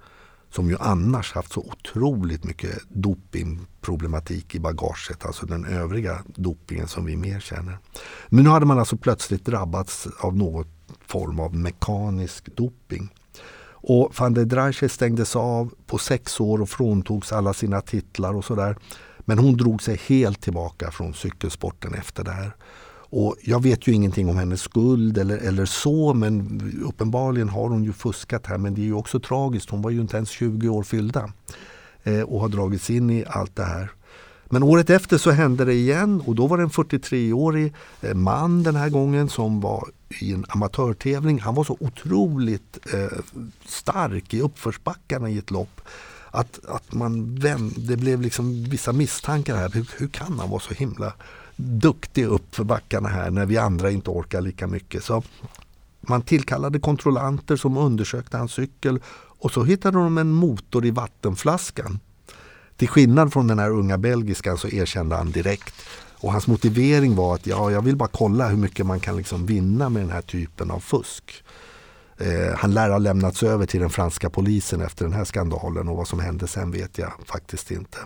som 0.54 0.70
ju 0.70 0.76
annars 0.80 1.32
haft 1.32 1.52
så 1.52 1.60
otroligt 1.60 2.44
mycket 2.44 2.78
dopingproblematik 2.88 4.54
i 4.54 4.60
bagaget, 4.60 5.26
alltså 5.26 5.46
den 5.46 5.64
övriga 5.64 6.22
dopingen 6.26 6.88
som 6.88 7.04
vi 7.04 7.16
mer 7.16 7.40
känner. 7.40 7.78
Men 8.28 8.44
nu 8.44 8.50
hade 8.50 8.66
man 8.66 8.78
alltså 8.78 8.96
plötsligt 8.96 9.44
drabbats 9.44 10.08
av 10.18 10.36
någon 10.36 10.66
form 11.06 11.40
av 11.40 11.54
mekanisk 11.56 12.56
doping. 12.56 13.08
Och 13.84 14.12
van 14.18 14.34
der 14.34 14.44
Dreiche 14.44 14.88
stängdes 14.88 15.36
av 15.36 15.74
på 15.86 15.98
sex 15.98 16.40
år 16.40 16.60
och 16.62 16.68
fråntogs 16.68 17.32
alla 17.32 17.54
sina 17.54 17.80
titlar 17.80 18.34
och 18.34 18.44
sådär. 18.44 18.76
Men 19.18 19.38
hon 19.38 19.56
drog 19.56 19.82
sig 19.82 20.00
helt 20.06 20.40
tillbaka 20.40 20.90
från 20.90 21.14
cykelsporten 21.14 21.94
efter 21.94 22.24
det 22.24 22.30
här. 22.30 22.52
Och 23.14 23.36
jag 23.42 23.62
vet 23.62 23.86
ju 23.86 23.92
ingenting 23.92 24.28
om 24.28 24.36
hennes 24.36 24.60
skuld 24.60 25.18
eller, 25.18 25.38
eller 25.38 25.64
så 25.64 26.14
men 26.14 26.60
uppenbarligen 26.84 27.48
har 27.48 27.68
hon 27.68 27.84
ju 27.84 27.92
fuskat 27.92 28.46
här 28.46 28.58
men 28.58 28.74
det 28.74 28.80
är 28.80 28.84
ju 28.84 28.94
också 28.94 29.20
tragiskt. 29.20 29.70
Hon 29.70 29.82
var 29.82 29.90
ju 29.90 30.00
inte 30.00 30.16
ens 30.16 30.30
20 30.30 30.68
år 30.68 30.82
fyllda 30.82 31.32
eh, 32.02 32.20
och 32.20 32.40
har 32.40 32.48
dragits 32.48 32.90
in 32.90 33.10
i 33.10 33.24
allt 33.28 33.56
det 33.56 33.64
här. 33.64 33.90
Men 34.44 34.62
året 34.62 34.90
efter 34.90 35.18
så 35.18 35.30
hände 35.30 35.64
det 35.64 35.74
igen 35.74 36.22
och 36.26 36.34
då 36.34 36.46
var 36.46 36.56
det 36.56 36.62
en 36.62 36.70
43-årig 36.70 37.74
eh, 38.00 38.14
man 38.14 38.62
den 38.62 38.76
här 38.76 38.88
gången 38.88 39.28
som 39.28 39.60
var 39.60 39.88
i 40.20 40.32
en 40.32 40.44
amatörtävling. 40.48 41.40
Han 41.40 41.54
var 41.54 41.64
så 41.64 41.76
otroligt 41.80 42.78
eh, 42.94 43.18
stark 43.66 44.34
i 44.34 44.40
uppförsbackarna 44.40 45.30
i 45.30 45.38
ett 45.38 45.50
lopp 45.50 45.80
att, 46.30 46.66
att 46.68 46.94
man 46.94 47.34
vände, 47.34 47.74
det 47.80 47.96
blev 47.96 48.20
liksom 48.20 48.64
vissa 48.64 48.92
misstankar 48.92 49.56
här. 49.56 49.70
Hur, 49.74 49.90
hur 49.98 50.08
kan 50.08 50.38
han 50.38 50.50
vara 50.50 50.60
så 50.60 50.74
himla 50.74 51.12
duktig 51.62 52.26
upp 52.26 52.54
för 52.54 52.64
backarna 52.64 53.08
här 53.08 53.30
när 53.30 53.46
vi 53.46 53.58
andra 53.58 53.90
inte 53.90 54.10
orkar 54.10 54.40
lika 54.40 54.66
mycket. 54.66 55.04
Så 55.04 55.22
man 56.00 56.22
tillkallade 56.22 56.78
kontrollanter 56.78 57.56
som 57.56 57.76
undersökte 57.76 58.36
hans 58.36 58.52
cykel 58.52 59.00
och 59.38 59.52
så 59.52 59.64
hittade 59.64 59.98
de 59.98 60.18
en 60.18 60.32
motor 60.32 60.86
i 60.86 60.90
vattenflaskan. 60.90 62.00
Till 62.76 62.88
skillnad 62.88 63.32
från 63.32 63.46
den 63.46 63.58
här 63.58 63.70
unga 63.70 63.98
belgiskan 63.98 64.58
så 64.58 64.68
erkände 64.68 65.16
han 65.16 65.30
direkt. 65.30 65.74
Och 66.22 66.32
hans 66.32 66.46
motivering 66.46 67.16
var 67.16 67.34
att 67.34 67.46
ja, 67.46 67.70
jag 67.70 67.82
vill 67.82 67.96
bara 67.96 68.08
kolla 68.08 68.48
hur 68.48 68.56
mycket 68.56 68.86
man 68.86 69.00
kan 69.00 69.16
liksom 69.16 69.46
vinna 69.46 69.88
med 69.88 70.02
den 70.02 70.10
här 70.10 70.22
typen 70.22 70.70
av 70.70 70.80
fusk. 70.80 71.44
Eh, 72.18 72.56
han 72.56 72.74
lär 72.74 72.90
ha 72.90 72.98
lämnats 72.98 73.42
över 73.42 73.66
till 73.66 73.80
den 73.80 73.90
franska 73.90 74.30
polisen 74.30 74.80
efter 74.80 75.04
den 75.04 75.14
här 75.14 75.24
skandalen 75.24 75.88
och 75.88 75.96
vad 75.96 76.08
som 76.08 76.20
hände 76.20 76.46
sen 76.46 76.70
vet 76.70 76.98
jag 76.98 77.12
faktiskt 77.26 77.70
inte. 77.70 77.98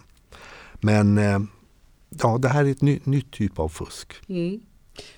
Men 0.80 1.18
eh, 1.18 1.38
ja, 2.08 2.38
det 2.38 2.48
här 2.48 2.64
är 2.64 2.70
ett 2.70 2.82
ny, 2.82 3.00
nytt 3.04 3.30
typ 3.30 3.58
av 3.58 3.68
fusk. 3.68 4.12
Mm. 4.28 4.60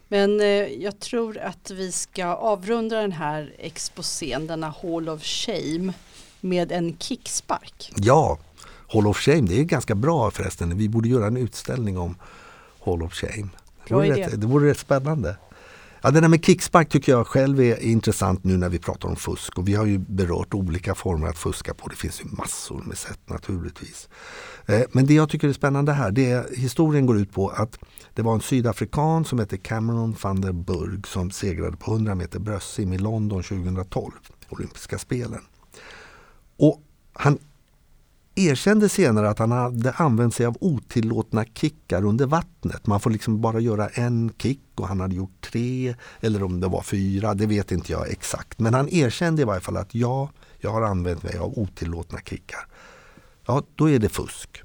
Men 0.08 0.40
eh, 0.40 0.46
jag 0.66 1.00
tror 1.00 1.38
att 1.38 1.70
vi 1.70 1.92
ska 1.92 2.26
avrunda 2.26 3.00
den 3.00 3.12
här 3.12 3.54
exposén, 3.58 4.46
denna 4.46 4.74
Hall 4.82 5.08
of 5.08 5.22
Shame, 5.22 5.92
med 6.40 6.72
en 6.72 6.96
kickspark. 6.98 7.92
Ja, 7.96 8.38
Hall 8.92 9.06
of 9.06 9.18
Shame, 9.18 9.40
det 9.40 9.60
är 9.60 9.64
ganska 9.64 9.94
bra 9.94 10.30
förresten. 10.30 10.78
Vi 10.78 10.88
borde 10.88 11.08
göra 11.08 11.26
en 11.26 11.36
utställning 11.36 11.98
om 11.98 12.16
Hall 12.84 13.02
of 13.02 13.12
Shame. 13.14 13.48
Det 13.88 13.94
vore, 13.94 14.16
rätt, 14.16 14.40
det 14.40 14.46
vore 14.46 14.70
rätt 14.70 14.78
spännande. 14.78 15.36
Ja, 16.02 16.10
det 16.10 16.20
där 16.20 16.28
med 16.28 16.44
kickspark 16.44 16.88
tycker 16.88 17.12
jag 17.12 17.26
själv 17.26 17.60
är 17.60 17.82
intressant 17.82 18.44
nu 18.44 18.56
när 18.56 18.68
vi 18.68 18.78
pratar 18.78 19.08
om 19.08 19.16
fusk. 19.16 19.58
Och 19.58 19.68
vi 19.68 19.74
har 19.74 19.86
ju 19.86 19.98
berört 19.98 20.54
olika 20.54 20.94
former 20.94 21.26
att 21.26 21.38
fuska 21.38 21.74
på. 21.74 21.88
Det 21.88 21.96
finns 21.96 22.20
ju 22.20 22.24
massor 22.24 22.82
med 22.86 22.98
sätt 22.98 23.20
naturligtvis. 23.26 24.08
Eh, 24.66 24.82
men 24.92 25.06
det 25.06 25.14
jag 25.14 25.28
tycker 25.28 25.48
är 25.48 25.52
spännande 25.52 25.92
här, 25.92 26.10
det 26.10 26.30
är 26.30 26.54
historien 26.56 27.06
går 27.06 27.18
ut 27.18 27.32
på 27.32 27.48
att 27.48 27.78
det 28.14 28.22
var 28.22 28.34
en 28.34 28.40
sydafrikan 28.40 29.24
som 29.24 29.38
hette 29.38 29.58
Cameron 29.58 30.16
van 30.22 30.40
der 30.40 30.52
Burg 30.52 31.02
som 31.06 31.30
segrade 31.30 31.76
på 31.76 31.92
100 31.92 32.14
meter 32.14 32.38
bröstsim 32.38 32.92
i 32.92 32.98
London 32.98 33.42
2012, 33.42 34.12
olympiska 34.48 34.98
spelen. 34.98 35.40
Och 36.56 36.82
han 37.12 37.38
erkände 38.38 38.88
senare 38.88 39.28
att 39.28 39.38
han 39.38 39.50
hade 39.50 39.92
använt 39.92 40.34
sig 40.34 40.46
av 40.46 40.56
otillåtna 40.60 41.44
kickar 41.44 42.04
under 42.04 42.26
vattnet. 42.26 42.86
Man 42.86 43.00
får 43.00 43.10
liksom 43.10 43.40
bara 43.40 43.60
göra 43.60 43.88
en 43.88 44.32
kick 44.38 44.60
och 44.74 44.88
han 44.88 45.00
hade 45.00 45.14
gjort 45.14 45.37
tre 45.50 45.94
eller 46.20 46.42
om 46.42 46.60
det 46.60 46.68
var 46.68 46.82
fyra, 46.82 47.34
det 47.34 47.46
vet 47.46 47.72
inte 47.72 47.92
jag 47.92 48.10
exakt. 48.10 48.58
Men 48.58 48.74
han 48.74 48.88
erkände 48.88 49.42
i 49.42 49.44
varje 49.44 49.60
fall 49.60 49.76
att 49.76 49.94
ja, 49.94 50.30
jag 50.58 50.70
har 50.70 50.82
använt 50.82 51.22
mig 51.22 51.38
av 51.38 51.58
otillåtna 51.58 52.18
kickar. 52.20 52.66
Ja, 53.46 53.62
då 53.74 53.90
är 53.90 53.98
det 53.98 54.08
fusk. 54.08 54.62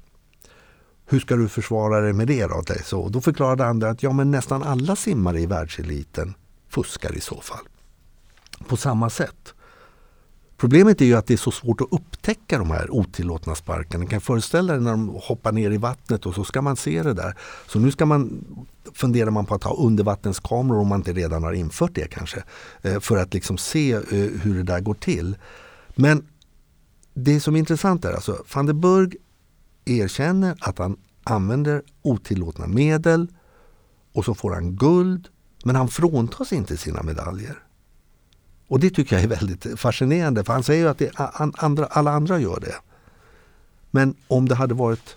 Hur 1.06 1.20
ska 1.20 1.36
du 1.36 1.48
försvara 1.48 2.00
dig 2.00 2.12
med 2.12 2.26
det 2.26 2.46
då? 2.46 2.62
Så 2.84 3.08
då 3.08 3.20
förklarade 3.20 3.64
han 3.64 3.82
att 3.82 4.02
ja, 4.02 4.12
men 4.12 4.30
nästan 4.30 4.62
alla 4.62 4.96
simmare 4.96 5.40
i 5.40 5.46
världseliten 5.46 6.34
fuskar 6.68 7.16
i 7.16 7.20
så 7.20 7.40
fall. 7.40 7.68
På 8.68 8.76
samma 8.76 9.10
sätt. 9.10 9.53
Problemet 10.64 11.00
är 11.00 11.04
ju 11.04 11.14
att 11.14 11.26
det 11.26 11.34
är 11.34 11.38
så 11.38 11.50
svårt 11.50 11.80
att 11.80 11.86
upptäcka 11.90 12.58
de 12.58 12.70
här 12.70 12.90
otillåtna 12.90 13.54
sparkarna. 13.54 14.04
Ni 14.04 14.10
kan 14.10 14.20
föreställa 14.20 14.74
er 14.74 14.80
när 14.80 14.90
de 14.90 15.08
hoppar 15.08 15.52
ner 15.52 15.70
i 15.70 15.76
vattnet 15.76 16.26
och 16.26 16.34
så 16.34 16.44
ska 16.44 16.62
man 16.62 16.76
se 16.76 17.02
det 17.02 17.14
där. 17.14 17.38
Så 17.68 17.78
nu 17.78 17.90
ska 17.90 18.06
man, 18.06 18.44
funderar 18.94 19.30
man 19.30 19.46
på 19.46 19.54
att 19.54 19.62
ha 19.64 19.74
undervattenskameror 19.74 20.80
om 20.80 20.88
man 20.88 21.00
inte 21.00 21.12
redan 21.12 21.42
har 21.42 21.52
infört 21.52 21.94
det 21.94 22.10
kanske. 22.10 22.44
Eh, 22.82 23.00
för 23.00 23.16
att 23.16 23.34
liksom 23.34 23.58
se 23.58 23.92
eh, 23.92 24.02
hur 24.42 24.54
det 24.54 24.62
där 24.62 24.80
går 24.80 24.94
till. 24.94 25.36
Men 25.94 26.26
det 27.14 27.40
som 27.40 27.54
är 27.54 27.58
intressant 27.58 28.04
är 28.04 28.12
alltså 28.12 28.44
van 28.54 28.66
der 28.66 28.74
Burg 28.74 29.16
erkänner 29.84 30.56
att 30.60 30.78
han 30.78 30.96
använder 31.24 31.82
otillåtna 32.02 32.66
medel 32.66 33.28
och 34.12 34.24
så 34.24 34.34
får 34.34 34.54
han 34.54 34.76
guld 34.76 35.28
men 35.64 35.76
han 35.76 35.88
fråntas 35.88 36.52
inte 36.52 36.76
sina 36.76 37.02
medaljer. 37.02 37.64
Och 38.74 38.80
det 38.80 38.90
tycker 38.90 39.16
jag 39.16 39.22
är 39.24 39.28
väldigt 39.28 39.80
fascinerande 39.80 40.44
för 40.44 40.52
han 40.52 40.62
säger 40.62 40.82
ju 40.82 40.88
att 40.88 40.98
det, 40.98 41.10
andra, 41.54 41.86
alla 41.86 42.10
andra 42.10 42.38
gör 42.38 42.60
det. 42.60 42.74
Men 43.90 44.14
om 44.28 44.48
det 44.48 44.54
hade 44.54 44.74
varit 44.74 45.16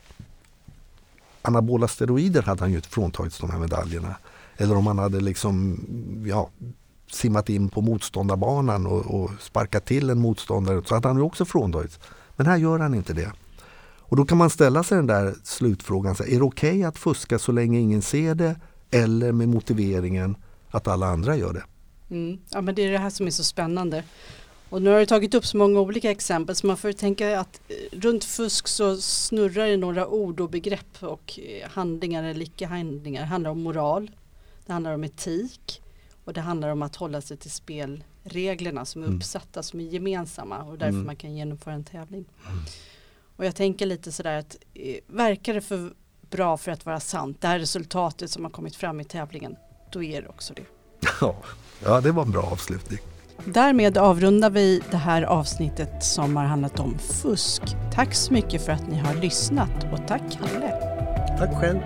anabola 1.41 1.87
steroider 1.87 2.41
hade 2.41 2.61
han 2.61 2.69
ju 2.69 2.75
inte 2.75 2.89
fråntagits 2.89 3.39
de 3.39 3.49
här 3.49 3.59
medaljerna. 3.59 4.15
Eller 4.57 4.75
om 4.75 4.87
han 4.87 4.97
hade 4.97 5.19
liksom, 5.19 5.79
ja, 6.27 6.49
simmat 7.11 7.49
in 7.49 7.69
på 7.69 7.81
motståndarbanan 7.81 8.87
och, 8.87 9.21
och 9.21 9.31
sparkat 9.39 9.85
till 9.85 10.09
en 10.09 10.19
motståndare 10.19 10.81
så 10.85 10.95
hade 10.95 11.07
han 11.07 11.17
ju 11.17 11.23
också 11.23 11.45
fråntagits. 11.45 11.99
Men 12.35 12.45
här 12.45 12.57
gör 12.57 12.79
han 12.79 12.93
inte 12.93 13.13
det. 13.13 13.31
Och 13.99 14.17
då 14.17 14.25
kan 14.25 14.37
man 14.37 14.49
ställa 14.49 14.83
sig 14.83 14.97
den 14.97 15.07
där 15.07 15.35
slutfrågan. 15.43 16.15
Så 16.15 16.23
är 16.23 16.37
det 16.37 16.41
okej 16.41 16.69
okay 16.69 16.83
att 16.83 16.97
fuska 16.97 17.39
så 17.39 17.51
länge 17.51 17.79
ingen 17.79 18.01
ser 18.01 18.35
det? 18.35 18.59
Eller 18.91 19.31
med 19.31 19.49
motiveringen 19.49 20.35
att 20.69 20.87
alla 20.87 21.07
andra 21.07 21.35
gör 21.35 21.53
det? 21.53 21.63
Mm. 22.09 22.39
Ja 22.49 22.61
men 22.61 22.75
det 22.75 22.81
är 22.81 22.91
det 22.91 22.97
här 22.97 23.09
som 23.09 23.27
är 23.27 23.31
så 23.31 23.43
spännande. 23.43 24.03
Och 24.69 24.81
nu 24.81 24.89
har 24.89 24.99
du 24.99 25.05
tagit 25.05 25.33
upp 25.33 25.45
så 25.45 25.57
många 25.57 25.79
olika 25.79 26.11
exempel 26.11 26.55
så 26.55 26.67
man 26.67 26.77
får 26.77 26.91
tänka 26.91 27.39
att 27.39 27.61
eh, 27.67 27.99
runt 27.99 28.23
fusk 28.23 28.67
så 28.67 28.97
snurrar 28.97 29.67
det 29.67 29.77
några 29.77 30.07
ord 30.07 30.39
och 30.39 30.49
begrepp 30.49 31.03
och 31.03 31.39
eh, 31.39 31.69
handlingar 31.69 32.23
eller 32.23 32.45
icke-handlingar. 32.45 33.21
Det 33.21 33.27
handlar 33.27 33.51
om 33.51 33.63
moral, 33.63 34.11
det 34.65 34.73
handlar 34.73 34.93
om 34.93 35.03
etik 35.03 35.81
och 36.23 36.33
det 36.33 36.41
handlar 36.41 36.69
om 36.69 36.81
att 36.81 36.95
hålla 36.95 37.21
sig 37.21 37.37
till 37.37 37.51
spelreglerna 37.51 38.85
som 38.85 39.01
är 39.01 39.05
mm. 39.05 39.17
uppsatta, 39.17 39.63
som 39.63 39.79
är 39.79 39.83
gemensamma 39.83 40.63
och 40.63 40.77
därför 40.77 40.93
mm. 40.93 41.05
man 41.05 41.15
kan 41.15 41.35
genomföra 41.35 41.73
en 41.73 41.83
tävling. 41.83 42.25
Mm. 42.45 42.63
Och 43.35 43.45
jag 43.45 43.55
tänker 43.55 43.85
lite 43.85 44.11
sådär 44.11 44.39
att 44.39 44.57
eh, 44.73 44.95
verkar 45.07 45.53
det 45.53 45.61
för 45.61 45.93
bra 46.29 46.57
för 46.57 46.71
att 46.71 46.85
vara 46.85 46.99
sant, 46.99 47.41
det 47.41 47.47
här 47.47 47.59
resultatet 47.59 48.31
som 48.31 48.43
har 48.43 48.51
kommit 48.51 48.75
fram 48.75 48.99
i 48.99 49.03
tävlingen, 49.03 49.55
då 49.91 50.03
är 50.03 50.21
det 50.21 50.27
också 50.27 50.53
det. 50.53 50.65
Ja, 51.85 52.01
det 52.01 52.11
var 52.11 52.23
en 52.23 52.31
bra 52.31 52.43
avslutning. 52.51 52.99
Därmed 53.45 53.97
avrundar 53.97 54.49
vi 54.49 54.81
det 54.91 54.97
här 54.97 55.21
avsnittet 55.21 56.03
som 56.03 56.35
har 56.35 56.43
handlat 56.43 56.79
om 56.79 56.97
fusk. 56.99 57.61
Tack 57.93 58.13
så 58.13 58.33
mycket 58.33 58.65
för 58.65 58.71
att 58.71 58.87
ni 58.87 58.97
har 58.97 59.13
lyssnat 59.13 59.83
och 59.93 60.07
tack 60.07 60.21
Kalle. 60.31 60.71
Tack 61.39 61.59
själv. 61.61 61.79